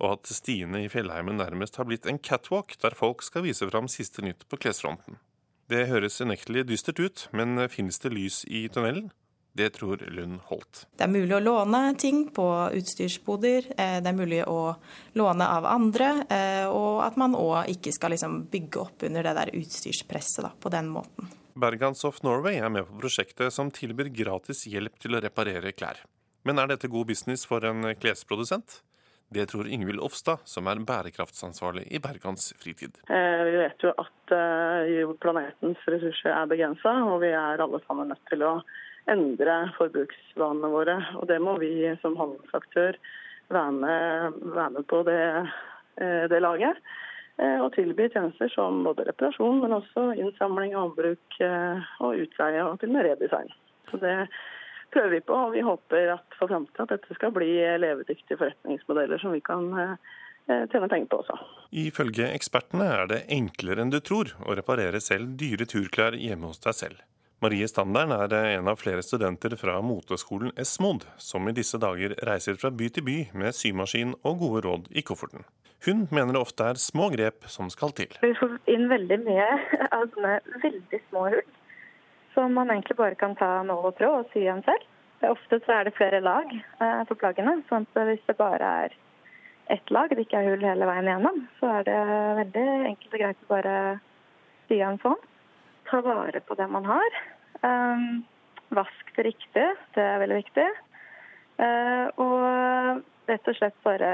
[0.02, 3.90] og at stiene i fjellheimen nærmest har blitt en catwalk der folk skal vise fram
[3.92, 5.22] siste nytt på klesfronten.
[5.72, 9.12] Det høres unektelig dystert ut, men finnes det lys i tunnelen?
[9.54, 10.86] Det tror Lund Holt.
[10.96, 12.46] Det er mulig å låne ting på
[12.78, 14.76] utstyrsboder, eh, det er mulig å
[15.20, 19.36] låne av andre, eh, og at man òg ikke skal liksom bygge opp under det
[19.36, 21.28] der utstyrspresset da, på den måten.
[21.54, 26.00] Bergans of Norway er med på prosjektet som tilbyr gratis hjelp til å reparere klær.
[26.48, 28.80] Men er dette god business for en klesprodusent?
[29.34, 32.98] Det tror Ingvild Ofstad, som er bærekraftsansvarlig i Bergans fritid.
[33.08, 38.12] Eh, vi vet jo at eh, planetens ressurser er begrensa, og vi er alle sammen
[38.12, 38.58] nødt til å
[39.12, 40.98] endre forbruksvanene våre.
[41.22, 41.72] Og det må vi
[42.04, 43.00] som handelsaktør
[43.56, 45.24] være med, være med på det,
[46.04, 46.84] eh, det laget.
[47.42, 52.92] Og tilby tjenester som både reparasjon, men også innsamling, ombruk eh, og utleie, og til
[52.92, 53.50] og med redesign.
[53.90, 54.28] Så det
[54.94, 57.50] prøver vi på, og vi håper at for framtida at dette skal bli
[57.84, 59.70] levedyktige forretningsmodeller som vi kan
[60.48, 61.38] tjene penger på også.
[61.72, 66.60] Ifølge ekspertene er det enklere enn du tror å reparere selv dyre turklær hjemme hos
[66.64, 67.08] deg selv.
[67.42, 72.60] Marie Standern er en av flere studenter fra moteskolen Esmod, som i disse dager reiser
[72.62, 75.48] fra by til by med symaskin og gode råd i kofferten.
[75.88, 78.14] Hun mener det ofte er små grep som skal til.
[78.22, 79.48] Vi får inn veldig mye
[79.88, 81.42] av sånne veldig små hull,
[82.34, 84.88] som man egentlig bare kan ta nål og tråd og sy igjen selv.
[85.30, 88.96] Ofte så er det flere lag eh, på plaggene, sånn at hvis det bare er
[89.72, 92.00] ett lag, det ikke er hull hele veien igjennom, så er det
[92.40, 93.76] veldig enkelt og greit å bare
[94.68, 95.20] sy igjen sånn
[95.92, 97.20] ta vare på det man har.
[97.62, 98.24] Um,
[98.74, 100.68] vask det riktig, det er veldig viktig.
[101.62, 104.12] Uh, og rett og slett bare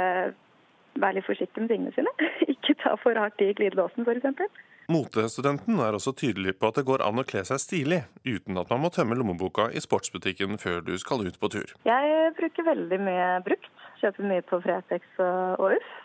[0.98, 2.14] være litt forsiktig med tingene sine.
[2.54, 4.64] Ikke ta for hardt i glidelåsen, f.eks.
[4.88, 8.70] Motestudenten er også tydelig på at det går an å kle seg stilig, uten at
[8.72, 11.74] man må tømme lommeboka i sportsbutikken før du skal ut på tur.
[11.88, 13.72] Jeg bruker veldig mye brukt.
[13.98, 15.96] Kjøper mye på Fretex og Uff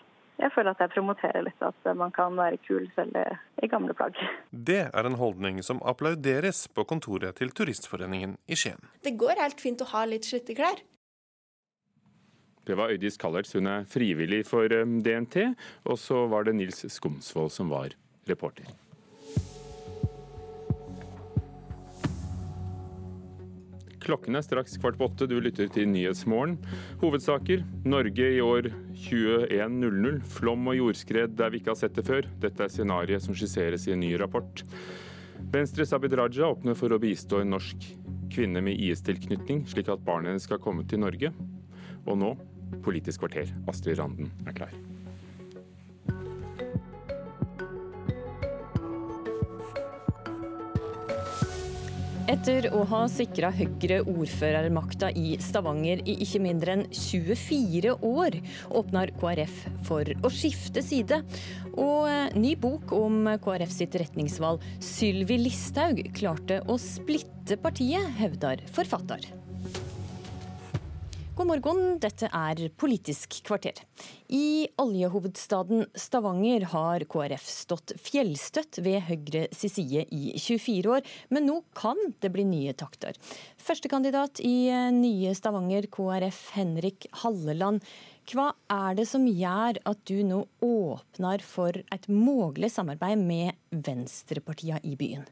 [0.43, 3.15] jeg føler at jeg promoterer litt at man kan være kul selv
[3.63, 4.17] i gamle plagg.
[4.51, 8.81] Det er en holdning som applauderes på kontoret til Turistforeningen i Skien.
[9.05, 10.83] Det går helt fint å ha litt slitte klær.
[12.67, 15.49] Det var Øydis Kallerts, hun er frivillig for eh, DNT.
[15.91, 17.97] Og så var det Nils Skomsvold som var
[18.31, 18.69] reporter.
[24.03, 25.29] Klokken er straks kvart på åtte.
[25.31, 26.57] Du lytter til Nyhetsmorgen.
[27.03, 27.63] Hovedsaker.
[27.87, 28.67] Norge i år
[28.99, 30.19] 2100.
[30.27, 32.27] Flom og jordskred der vi ikke har sett det før.
[32.43, 34.65] Dette er scenarioet som skisseres i en ny rapport.
[35.55, 37.87] Venstres Abid Raja åpner for å bistå en norsk
[38.33, 41.31] kvinne med IS-tilknytning, slik at barnet skal komme til Norge.
[42.07, 42.35] Og nå
[42.83, 43.51] Politisk kvarter.
[43.69, 44.73] Astrid Randen er klar.
[52.33, 58.39] Etter å ha sikra Høyre ordførermakta i Stavanger i ikke mindre enn 24 år,
[58.73, 61.21] åpner KrF for å skifte side.
[61.75, 68.65] Og eh, ny bok om KrF sitt retningsvalg, Sylvi Listhaug, klarte å splitte partiet, hevder
[68.73, 69.29] forfatter.
[71.33, 73.79] God morgen, dette er Politisk kvarter.
[74.29, 81.49] I oljehovedstaden Stavanger har KrF stått fjellstøtt ved Høyre sin side i 24 år, men
[81.49, 83.17] nå kan det bli nye takter.
[83.57, 87.81] Førstekandidat i nye Stavanger KrF, Henrik Halleland.
[88.29, 93.57] Hva er det som gjør at du nå åpner for et mulig samarbeid med
[93.89, 95.25] venstrepartiene i byen?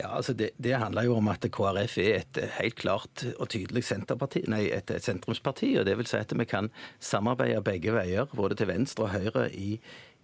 [0.00, 3.82] Ja, altså det, det, handler jo om at KrF er et helt klart og tydelig
[4.48, 5.74] nei, et, et, sentrumsparti.
[5.78, 6.70] og det vil si at Vi kan
[7.00, 9.80] samarbeide begge veier, både til venstre og høyre i,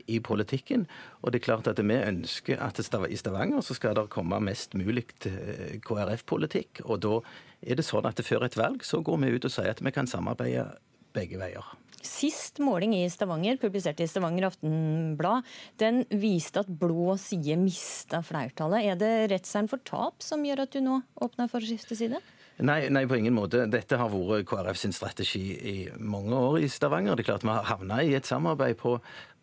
[0.06, 0.86] i politikken.
[1.20, 4.74] Og det er klart at Vi ønsker at i Stavanger så skal det komme mest
[4.74, 6.80] mulig eh, KrF-politikk.
[6.84, 7.20] og Da
[7.62, 9.92] er det sånn at før et valg så går vi ut og sier at vi
[9.92, 10.70] kan samarbeide
[11.12, 11.76] begge veier.
[12.06, 15.46] Sist måling i Stavanger, publisert i Stavanger Aftenblad,
[15.82, 18.86] den viste at blå side mista flertallet.
[18.92, 22.22] Er det redselen for tap som gjør at du nå åpner for å skifte side?
[22.56, 23.66] Nei, nei, på ingen måte.
[23.68, 27.18] Dette har vært KrF sin strategi i mange år i Stavanger.
[27.18, 28.94] Det er klart Vi har havna i et samarbeid på,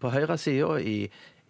[0.01, 0.97] på høyresida i,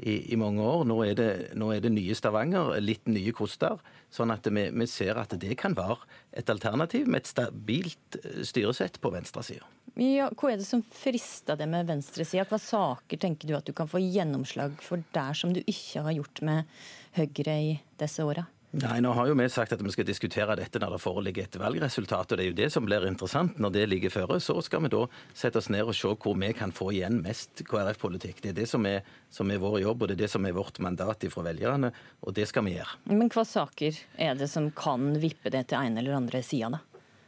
[0.04, 0.84] i, i, mange år.
[0.90, 1.30] Nå er, det,
[1.60, 3.80] nå er, det, nye Stavanger, litt nye koster.
[4.14, 6.04] Sånn at vi, vi ser at det kan være
[6.38, 9.66] et alternativ med et stabilt styresett på venstresida.
[10.00, 12.48] Ja, hva er det som frister det med venstresida?
[12.50, 16.18] Hva saker tenker du at du kan få gjennomslag for der som du ikke har
[16.18, 16.76] gjort med
[17.14, 18.48] Høyre i disse åra?
[18.74, 21.58] Nei, nå har jo vi sagt at vi skal diskutere dette når det foreligger et
[21.62, 22.32] valgresultat.
[22.32, 23.60] og Det er jo det som blir interessant.
[23.62, 25.04] Når det ligger føre, så skal vi da
[25.38, 28.42] sette oss ned og se hvor vi kan få igjen mest KrF-politikk.
[28.42, 30.58] Det er det som er, som er, vår jobb, og det er det som er
[30.58, 31.94] vårt mandat fra velgerne,
[32.26, 32.98] og det skal vi gjøre.
[33.14, 36.82] Men hva saker er det som kan vippe det til ene eller andre sida, da?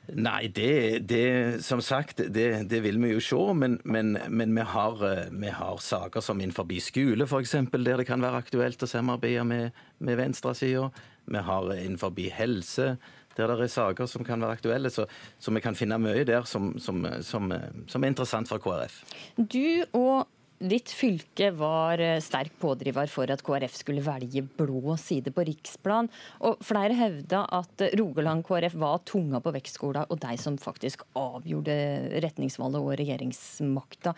[0.06, 3.42] Nei, det, det, som sagt, det, det, vil vi jo se.
[3.58, 8.22] Men, men, men vi, har, vi, har, saker som innenfor skole, f.eks., der det kan
[8.22, 10.92] være aktuelt å samarbeide med, med venstresida.
[11.26, 12.98] Vi har innenfor helse,
[13.36, 14.90] der det er saker som kan være aktuelle.
[14.90, 15.08] Så,
[15.40, 17.52] så vi kan finne mye der som, som, som,
[17.88, 19.04] som er interessant for KrF.
[19.38, 25.34] Du og Ditt fylke var eh, sterk pådriver for at KrF skulle velge blå side
[25.36, 26.08] på riksplan.
[26.48, 31.76] Og flere hevda at Rogaland KrF var tunga på vektskåla og de som faktisk avgjorde
[32.24, 34.16] retningsvalget og regjeringsmakta.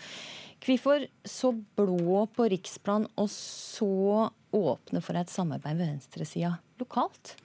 [0.62, 7.36] Hvorfor så blå på riksplan og så åpne for et samarbeid ved venstresida lokalt?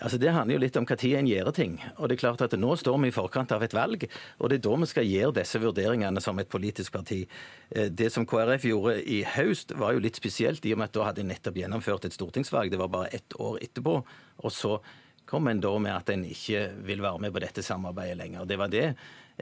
[0.00, 1.74] Altså Det handler jo litt om når en gjør ting.
[1.98, 4.06] Og det er klart at Nå står vi i forkant av et valg,
[4.38, 7.26] og det er da vi skal gjøre disse vurderingene som et politisk parti.
[7.70, 10.96] Eh, det som KrF gjorde i høst, var jo litt spesielt, i og med at
[10.96, 12.70] da hadde en nettopp gjennomført et stortingsvalg.
[12.70, 14.00] Det var bare ett år etterpå.
[14.40, 14.78] Og så
[15.30, 18.48] kom en da med at en ikke vil være med på dette samarbeidet lenger.
[18.48, 18.86] Det var det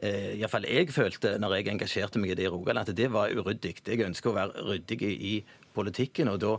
[0.03, 3.33] eh, iallfall jeg følte når jeg engasjerte meg i det i Rogaland, at det var
[3.33, 3.79] uryddig.
[3.87, 5.39] Jeg ønsker å være ryddig i
[5.75, 6.29] politikken.
[6.29, 6.59] og da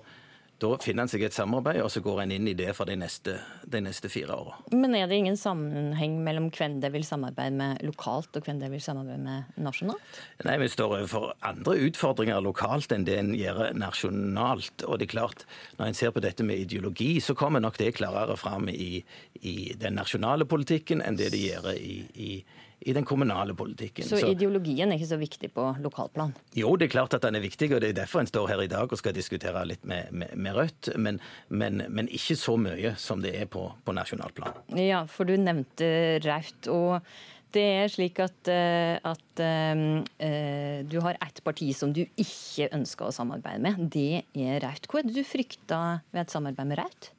[0.60, 2.98] da finner en seg et samarbeid, og så går en inn i det for de
[3.00, 4.58] neste, de neste fire åra.
[4.76, 8.72] Men er det ingen sammenheng mellom hvem det vil samarbeide med lokalt, og hvem det
[8.74, 10.20] vil samarbeide med nasjonalt?
[10.44, 14.84] Nei, vi står overfor andre utfordringer lokalt enn det en gjør nasjonalt.
[14.84, 15.46] Og det er klart,
[15.80, 19.04] når en ser på dette med ideologi, så kommer nok det klarere fram i,
[19.40, 22.32] i den nasjonale politikken enn det det gjør i, i
[22.80, 24.06] i den kommunale politikken.
[24.08, 26.32] Så, så ideologien er ikke så viktig på lokalplan?
[26.56, 28.64] Jo, det er klart at den er viktig, og det er derfor en står her
[28.64, 30.94] i dag og skal diskutere litt med, med, med Rødt.
[30.96, 31.20] Men,
[31.50, 34.64] men, men, ikke så mye som det er på, på nasjonalplan.
[34.80, 35.90] Ja, for du nevnte
[36.24, 36.72] Raut.
[36.72, 37.12] og
[37.56, 43.08] det er slik at, eh, at uh, du har ett parti som du ikke ønsker
[43.08, 43.88] å samarbeide med.
[43.90, 44.86] Det er Raut.
[44.86, 47.10] Hva er det du frykter ved et samarbeid med Raut?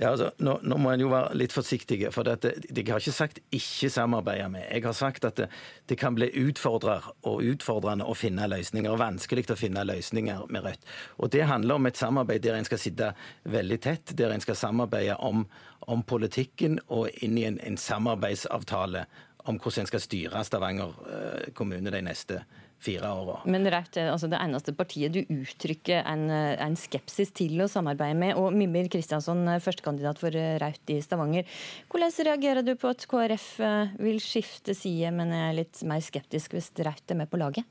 [0.00, 3.12] Ja, altså, nå, nå, må en jo være litt forsiktig, for dette, jeg har ikke
[3.12, 4.64] sagt ikke samarbeide med.
[4.70, 5.48] Jeg har sagt at det,
[5.90, 10.64] det kan bli utfordrer og utfordrende å finne løsninger, og vanskelig å finne løsninger med
[10.64, 10.88] Rødt.
[11.20, 13.10] Og Det handler om et samarbeid der en skal sitte
[13.44, 15.44] veldig tett, der en skal samarbeide om,
[15.84, 19.04] om politikken og inn i en, en samarbeidsavtale
[19.44, 22.42] om hvordan en skal styre Stavanger eh, kommune de neste
[22.82, 23.36] fire åra.
[23.46, 23.76] Men er
[24.10, 28.34] altså det eneste partiet du uttrykker en, en, skepsis til å samarbeide med.
[28.38, 31.46] Og Mimir Kristiansson, førstekandidat for Raut i Stavanger.
[31.92, 36.56] Hvordan reagerer du på at KrF eh, vil skifte side, men er litt mer skeptisk
[36.56, 37.68] hvis Raut er med på laget?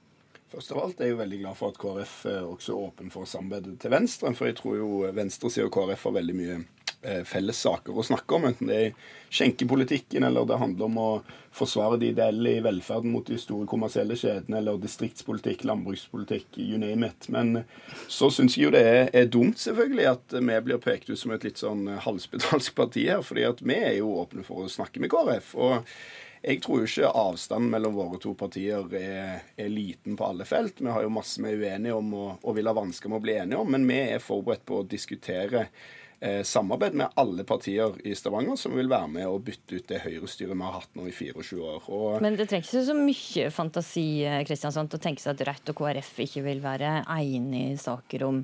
[0.51, 3.27] Først av alt er jeg jo veldig glad for at KrF er også åpen for
[3.29, 4.33] samarbeid til venstre.
[4.35, 6.80] For jeg tror jo venstresida og KrF har veldig mye Eh,
[7.25, 11.09] felles saker å snakke om, enten det er skjenkepolitikken eller det handler om å
[11.55, 17.07] forsvare de ideelle i velferden mot de store kommersielle kjedene, eller distriktspolitikk, landbrukspolitikk, you name
[17.07, 17.27] it.
[17.33, 17.63] Men
[18.11, 21.47] så syns jeg jo det er, dumt, selvfølgelig, at vi blir pekt ut som et
[21.47, 23.23] litt sånn halvspedalsk parti her.
[23.25, 25.55] fordi at vi er jo åpne for å snakke med KrF.
[25.55, 25.95] og
[26.41, 30.79] jeg tror jo ikke avstanden mellom våre to partier er, er, liten på alle felt.
[30.81, 33.25] Vi har jo masse vi er uenige om og, og vil ha vansker med å
[33.27, 36.00] bli enige om, men vi er forberedt på å diskutere eh,
[36.45, 40.53] samarbeid med alle partier i Stavanger som vil være med å bytte ut det høyrestyret
[40.53, 41.87] vi har hatt nå i 24 år.
[41.89, 44.05] Og Men det trengs ikke så mye fantasi
[44.45, 48.27] Kristiansand, til å tenke seg at Rødt og KrF ikke vil være enige i saker
[48.27, 48.43] om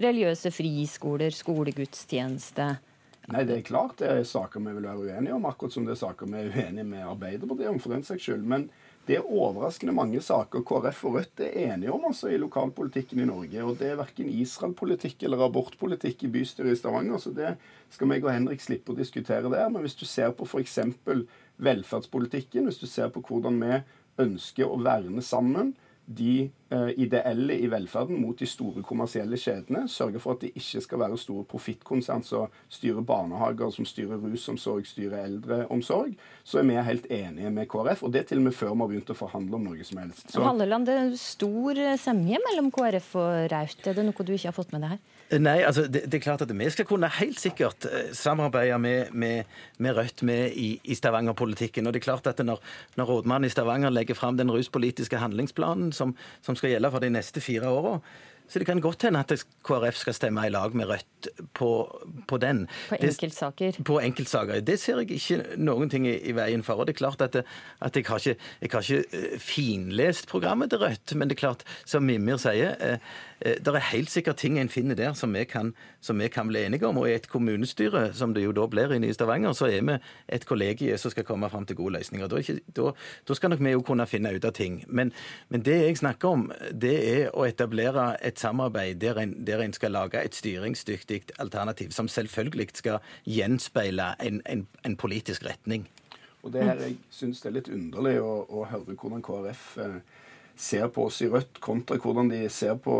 [0.00, 2.68] religiøse friskoler, skolegudstjeneste?
[3.28, 5.92] Nei, det er klart det er saker vi vil være uenige om, akkurat som det
[5.98, 8.46] er saker vi er uenige med Arbeiderpartiet om, for den saks skyld.
[8.48, 8.70] Men
[9.08, 13.28] det er overraskende mange saker KrF og Rødt er enige om altså, i lokalpolitikken i
[13.28, 13.62] Norge.
[13.64, 17.22] Og det er verken Israel-politikk eller abortpolitikk i bystyret i Stavanger.
[17.22, 17.54] Så det
[17.94, 19.70] skal meg og Henrik slippe å diskutere der.
[19.72, 20.76] Men hvis du ser på f.eks.
[21.56, 23.80] velferdspolitikken, hvis du ser på hvordan vi
[24.26, 25.72] ønsker å verne sammen,
[26.04, 26.50] de
[27.00, 29.86] ideelle i velferden mot de store kommersielle kjedene.
[29.88, 34.86] Sørge for at det ikke skal være store profittkonsern som styrer barnehager, som styrer rusomsorg,
[34.86, 36.12] styrer eldreomsorg.
[36.44, 38.92] Så er vi helt enige med KrF, og det til og med før vi har
[38.92, 40.26] begynt å forhandle om noe som helst.
[40.28, 40.44] Så...
[40.44, 43.86] Halleland, det er stor semje mellom KrF og Raut.
[43.88, 45.06] Er det noe du ikke har fått med deg her?
[45.28, 49.10] Nei, altså det, det, er klart at vi skal kunne helt sikkert eh, samarbeide med,
[49.12, 51.86] med, med Rødt med i, i Stavanger-politikken.
[51.86, 52.62] Og det er klart at når,
[52.96, 57.12] når rådmannen i Stavanger legger fram den ruspolitiske handlingsplanen som, som skal gjelde for de
[57.14, 57.98] neste fire åra,
[58.48, 61.68] så det kan godt hende at KrF skal stemme i lag med Rødt på,
[62.28, 62.62] på den.
[62.88, 63.76] På enkeltsaker?
[63.76, 64.62] Det, på enkeltsaker.
[64.64, 66.80] Det ser jeg ikke noen ting i, i veien for.
[66.80, 67.36] Og det er klart at,
[67.84, 71.44] at jeg, har ikke, jeg har ikke eh, finlest programmet til Rødt, men det er
[71.44, 72.98] klart, som Mimir sier, Eh,
[73.40, 76.64] det er helt sikkert ting en finner der som vi, kan, som vi kan bli
[76.64, 76.98] enige om.
[76.98, 79.98] Og i et kommunestyre, som det jo da blir inne i Stavanger, så er vi
[80.28, 82.26] et kollegie som skal komme fram til gode løsninger.
[82.28, 82.90] Da, ikke, da,
[83.28, 84.82] da skal nok vi jo kunne finne ut av ting.
[84.88, 85.12] Men,
[85.48, 89.72] men, det jeg snakker om, det er å etablere et samarbeid der en, der en
[89.72, 95.86] skal lage et styringsdyktig alternativ, som selvfølgelig skal gjenspeile en, en, en politisk retning.
[96.42, 99.96] Og det her jeg syns det er litt underlig å, å høre hvordan KrF eh,
[100.58, 102.96] ser på oss i Rødt, kontra hvordan de ser på,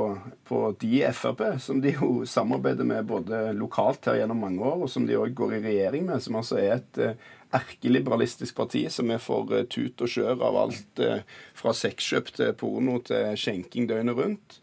[0.47, 4.85] på de i Frp, som de jo samarbeider med både lokalt her gjennom mange år,
[4.87, 7.27] og som de òg går i regjering med, som altså er et eh,
[7.59, 11.27] erkeliberalistisk parti som er for eh, tut og kjør av alt eh,
[11.59, 14.61] fra sexkjøp til porno til skjenking døgnet rundt.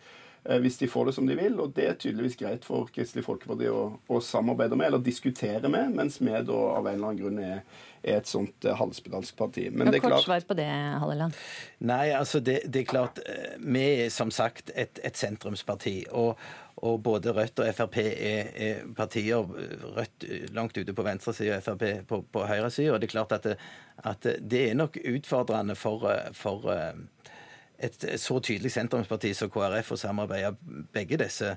[0.62, 1.56] Hvis de får det som de vil.
[1.58, 5.96] Og det er tydeligvis greit for Kristelig Folkeparti å, å samarbeide med, eller diskutere med,
[5.98, 7.64] mens vi da av en eller annen grunn er
[8.06, 9.66] er et sånt uh, halvspedalsk parti.
[9.72, 10.20] Men det er klart...
[10.20, 10.68] Kort svar på det,
[11.02, 11.38] Halleland.
[11.86, 13.22] Nei, altså det, det, er klart.
[13.26, 15.96] Eh, vi er som sagt et, et sentrumsparti.
[16.14, 16.38] Og,
[16.86, 19.48] og både Rødt og Frp er, er partier
[19.98, 23.00] Rødt langt ute på venstresida og Frp på, på høyresida.
[23.00, 23.58] Det er klart at det,
[24.06, 26.06] at det er nok utfordrende for,
[26.38, 26.70] for
[27.80, 30.56] et så tydelig sentrumsparti som KrF og samarbeider
[30.96, 31.56] begge disse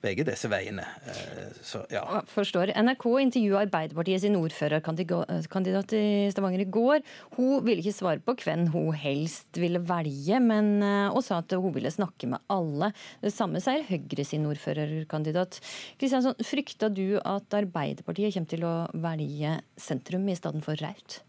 [0.00, 0.84] begge disse veiene.
[1.08, 2.02] Eh, så, ja.
[2.30, 2.72] Forstår.
[2.80, 7.04] NRK intervjua Arbeiderpartiet sin ordførerkandidat i Stavanger i går.
[7.36, 11.52] Hun ville ikke svare på hvem hun helst ville velge, men, hun og sa at
[11.52, 12.92] hun ville snakke med alle.
[13.20, 15.60] Det samme sier Høyre sin ordførerkandidat.
[16.00, 21.20] Kristiansson, frykter du at Arbeiderpartiet kommer til å velge sentrum i stedet for Raut?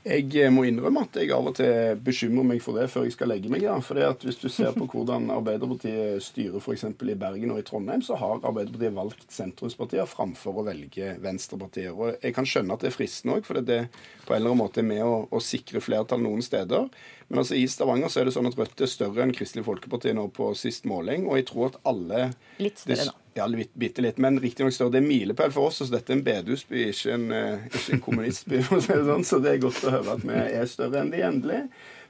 [0.00, 3.12] Jeg eh, må innrømme at jeg av og til bekymrer meg for det før jeg
[3.12, 3.66] skal legge meg.
[3.66, 3.74] Ja.
[4.06, 6.86] At Hvis du ser på hvordan Arbeiderpartiet styrer f.eks.
[6.88, 11.92] i Bergen og i Trondheim, så har Arbeiderpartiet valgt sentrumspartier framfor å velge venstrepartier.
[11.92, 13.90] Og Jeg kan skjønne at det er fristende òg, for det er
[14.24, 16.88] på en eller annen måte med å, å sikre flertall noen steder.
[17.30, 20.10] Men altså i Stavanger så er det sånn at Rødt er større enn Kristelig Folkeparti
[20.18, 21.28] nå på sist måling.
[21.30, 22.24] Og jeg tror at alle
[22.58, 23.14] Litt større, da.
[23.38, 23.46] Ja,
[23.78, 24.18] bitte litt.
[24.18, 24.96] Men riktignok større.
[24.96, 25.78] Det er milepæl for oss.
[25.78, 28.64] så Dette er en bedehusby, ikke en, eh, ikke en kommunistby.
[28.88, 31.62] Sånn, så det er godt å høre at vi er større enn de endelig.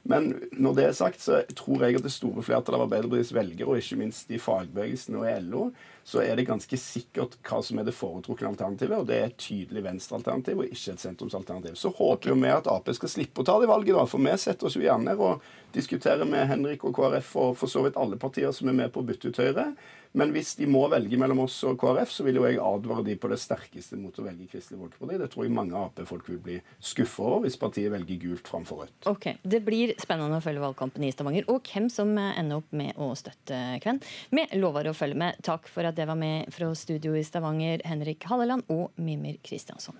[0.09, 3.69] Men når det er sagt, så tror jeg at det store flertallet av Arbeiderpartiets velgere,
[3.69, 5.67] og ikke minst i fagbevegelsen og i LO,
[6.03, 8.97] så er det ganske sikkert hva som er det foretrukne alternativet.
[8.97, 11.77] Og det er et tydelig venstrealternativ og ikke et sentrumsalternativ.
[11.77, 14.05] Så håper jo vi at Ap skal slippe å ta det valget, da.
[14.09, 15.45] For vi setter oss jo gjerne og
[15.75, 19.03] diskuterer med Henrik og KrF og for så vidt alle partier som er med på
[19.03, 19.71] å bytte ut Høyre.
[20.17, 23.15] Men hvis de må velge mellom oss og KrF, så vil jo jeg advare de
[23.19, 25.19] på det sterkeste mot å velge Kristelig Folkeparti.
[25.21, 29.09] Det tror jeg mange Ap-folk vil bli skuffa over hvis partiet velger gult framfor rødt.
[29.11, 32.97] Ok, Det blir spennende å følge valgkampen i Stavanger, og hvem som ender opp med
[32.99, 34.01] å støtte Kven.
[34.31, 35.39] Vi lover å følge med.
[35.47, 39.95] Takk for at det var med fra studio i Stavanger, Henrik Halleland og Mimir Kristiansson.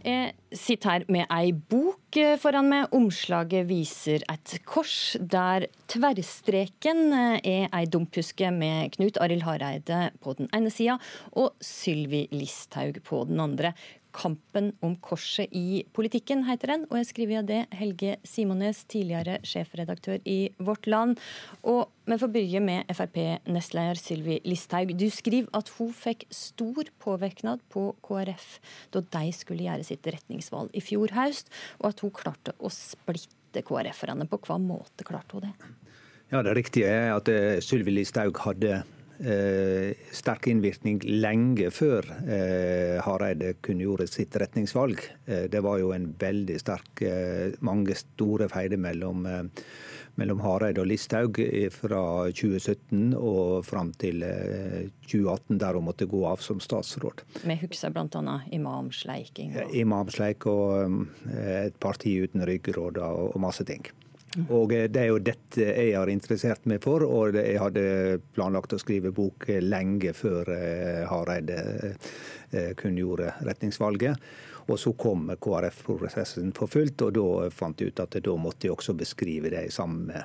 [0.00, 2.94] Jeg sitter her med ei bok foran meg.
[2.96, 10.48] Omslaget viser et kors der tverrstreken er ei dumphuske med Knut Arild Hareide på den
[10.56, 10.96] ene sida
[11.36, 13.74] og Sylvi Listhaug på den andre.
[14.16, 16.84] Kampen om korset i politikken, heter den.
[16.90, 21.20] Og jeg skriver av det Helge Simones, tidligere sjefredaktør i Vårt Land.
[21.62, 24.92] Og vi får begynne med Frp-nestleder Sylvi Listhaug.
[24.98, 28.56] Du skriver at hun fikk stor påvirknad på KrF
[28.94, 33.62] da de skulle gjøre sitt retningsvalg i fjor høst, og at hun klarte å splitte
[33.66, 34.26] KrF-erne.
[34.30, 35.74] På hva måte klarte hun det?
[36.30, 38.82] Ja, Det riktige er at eh, Sylvi Listhaug hadde
[39.20, 45.02] sterk innvirkning lenge før eh, Hareide kunngjorde sitt retningsvalg.
[45.26, 49.64] Eh, det var jo en veldig sterk eh, Mange store feider mellom, eh,
[50.20, 51.40] mellom Hareide og Listhaug
[51.74, 52.02] fra
[52.32, 57.24] 2017 og fram til 2018, eh, der hun måtte gå av som statsråd.
[57.44, 58.40] Vi husker bl.a.
[58.52, 59.56] imamsleiking.
[59.56, 59.74] Og...
[59.84, 61.00] Imamsleik og
[61.30, 63.84] eh, et parti uten ryggrad og masse ting.
[64.38, 68.76] Og eh, Det er jo dette jeg har interessert meg for, og jeg hadde planlagt
[68.76, 71.58] å skrive bok lenge før eh, Hareide
[71.90, 74.30] eh, kunngjorde retningsvalget.
[74.70, 78.74] Og så kom KrF-prosessen for fullt, og da fant jeg ut at da måtte jeg
[78.76, 80.20] også beskrive det samme,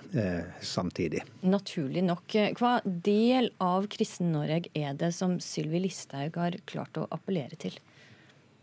[0.61, 1.23] samtidig.
[1.49, 2.35] Naturlig nok.
[2.59, 7.79] Hva del av Kristen-Norge er det som Sylvi Listhaug har klart å appellere til?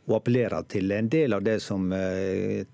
[0.07, 1.90] Å appellere til en del av det som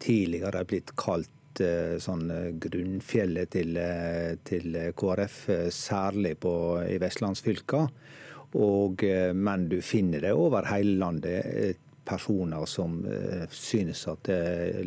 [0.05, 5.41] tidligere er blitt kalt Eh, sånn eh, grunnfjellet til, eh, til KrF,
[5.75, 6.53] særlig på,
[6.87, 7.83] i vestlandsfylka.
[8.59, 9.03] Og,
[9.37, 12.95] men du finner det over hele landet personer som
[13.53, 14.31] synes at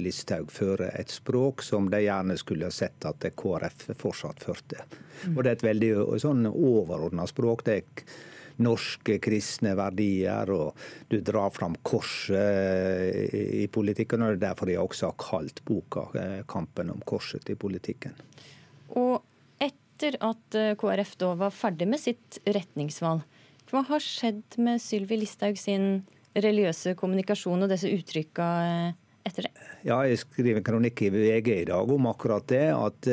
[0.02, 4.82] Listhaug fører et språk som de gjerne skulle sett at KrF fortsatt førte.
[5.28, 5.36] Mm.
[5.36, 5.92] Og Det er et veldig
[6.26, 7.62] sånn overordna språk.
[7.70, 7.86] det er
[8.62, 10.78] norske kristne verdier, og
[11.12, 14.22] du drar fram korset i politikken.
[14.22, 18.16] og Det er derfor de også har kalt boka eh, 'Kampen om korset i politikken'.
[18.96, 19.22] Og
[19.60, 23.22] etter at eh, KrF da var ferdig med sitt retningsvalg,
[23.72, 26.04] hva har skjedd med Sylvi Listhaug sin
[26.36, 28.94] religiøse kommunikasjon og disse uttrykka eh,
[29.28, 29.54] etter det?
[29.88, 32.68] Ja, jeg skriver en kronikk i VG i dag om akkurat det.
[32.76, 33.08] At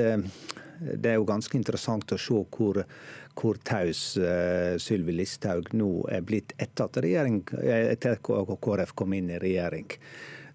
[0.78, 2.82] det er jo ganske interessant å se hvor
[3.38, 9.30] hvor taus uh, Sylvi Listhaug nå er blitt etter at, regjering, etter KrF kom inn
[9.30, 9.86] i regjering.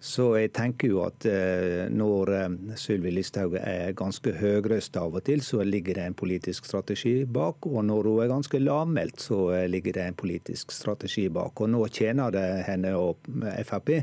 [0.04, 5.24] Så jeg tenker jo at uh, når uh, Sylvi Listhaug er ganske høyrøst av og
[5.30, 7.70] til, så ligger det en politisk strategi bak.
[7.72, 9.40] Og når hun er ganske lavmælt, så
[9.72, 11.64] ligger det en politisk strategi bak.
[11.64, 13.32] Og nå tjener det henne og
[13.64, 13.96] Frp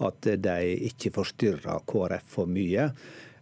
[0.00, 2.88] at de ikke forstyrrer KrF for mye.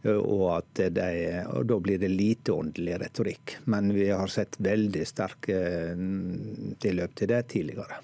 [0.06, 1.08] Og, at de,
[1.50, 3.56] og da blir det lite åndelig retorikk.
[3.66, 5.58] Men vi har sett veldig sterke
[5.98, 7.98] mm, tilløp til det tidligere.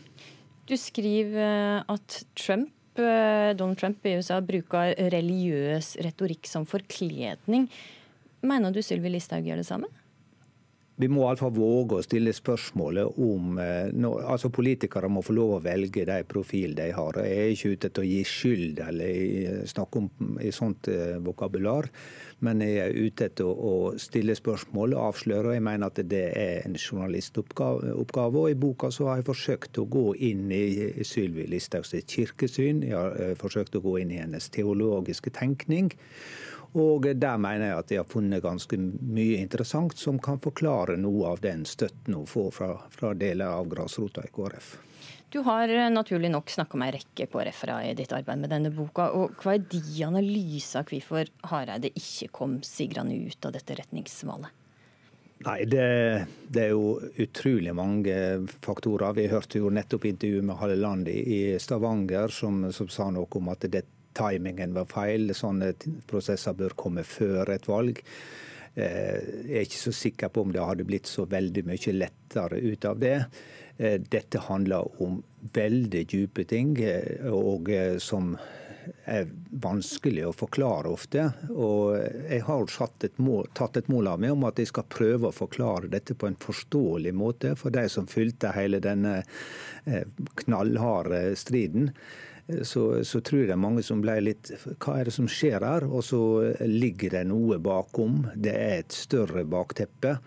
[0.67, 7.69] Du skriver eh, at Trump, eh, Donald Trump i USA bruker religiøs retorikk som forkledning.
[8.45, 9.91] Mener du Sylvi Listhaug gjør det samme?
[10.95, 13.89] Vi må iallfall våge å stille spørsmålet om eh,
[14.31, 17.19] altså Politikere må få lov å velge de profil de har.
[17.19, 21.91] Jeg er ikke ute til å gi skyld eller snakke om i sånt eh, vokabular,
[22.47, 25.51] men jeg er ute å, å stille spørsmål og avsløre.
[25.51, 27.91] og Jeg mener at det er en journalistoppgave.
[27.99, 32.87] og I boka så har jeg forsøkt å gå inn i Sylvi Listhaugs kirkesyn.
[32.87, 35.91] Jeg har eh, forsøkt å gå inn i hennes teologiske tenkning.
[36.75, 41.29] Og der mener jeg at de har funnet ganske mye interessant som kan forklare noe
[41.31, 44.73] av den støtten hun får fra, fra deler av grasrota i KrF.
[45.35, 48.75] Du har eh, naturlig nok snakka med ei rekke KrF-ere i ditt arbeid med denne
[48.75, 49.09] boka.
[49.19, 54.61] og Hva er de analyser av hvorfor Hareide ikke kom sigrende ut av dette retningsvalget?
[55.45, 55.87] Nei, det,
[56.49, 58.15] det, er jo utrolig mange
[58.65, 59.13] faktorer.
[59.19, 63.67] Vi hørte jo nettopp intervjuet med Halleland i Stavanger, som, som sa noe om at
[63.69, 63.83] det
[64.15, 65.35] timingen var feil.
[65.37, 65.75] Sånne
[66.11, 68.03] prosesser bør komme før et valg.
[68.75, 72.59] Eh, jeg er ikke så sikker på om det hadde blitt så veldig mye lettere
[72.59, 73.17] ut av det.
[73.77, 75.21] Eh, dette handler om
[75.55, 77.71] veldig dype ting, eh, og
[78.03, 78.35] som
[79.09, 79.31] er
[79.65, 81.23] vanskelig å forklare ofte.
[81.55, 82.67] Og jeg har
[83.07, 86.15] et mål, tatt et mål av meg om at jeg skal prøve å forklare dette
[86.15, 89.23] på en forståelig måte for de som fulgte hele denne
[90.45, 91.95] knallharde striden
[92.63, 94.51] så, så, tror jeg mange som ble litt
[94.83, 95.87] Hva er det som skjer her?
[95.89, 96.21] Og så
[96.69, 98.27] ligger det noe bakom.
[98.37, 100.19] Det er et større bakteppe.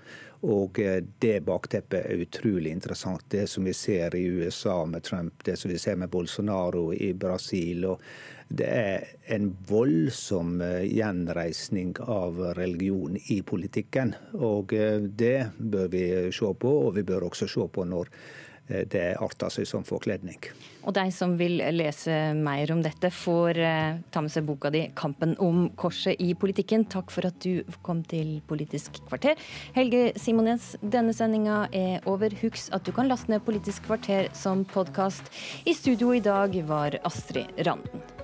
[0.45, 3.25] Og eh, det bakteppet er utrolig interessant.
[3.29, 7.13] Det som vi ser i USA med Trump, det som vi ser med Bolsonaro i
[7.13, 7.85] Brasil.
[7.85, 8.01] og
[8.47, 9.01] det er
[9.35, 14.13] en voldsom eh, gjenreisning av religion i politikken.
[14.33, 18.11] Og eh, det bør vi se på, og vi bør også se på når
[18.67, 20.39] det arter seg som forkledning.
[20.87, 24.85] Og de som vil lese mer om dette, får eh, ta med seg boka di
[24.95, 26.87] 'Kampen om korset i politikken'.
[26.87, 29.35] Takk for at du kom til Politisk kvarter.
[29.75, 32.31] Helge Simones, denne sendinga er over.
[32.41, 35.27] Husk at du kan laste ned Politisk kvarter som podkast.
[35.65, 38.16] I studio i dag var Astrid Randen.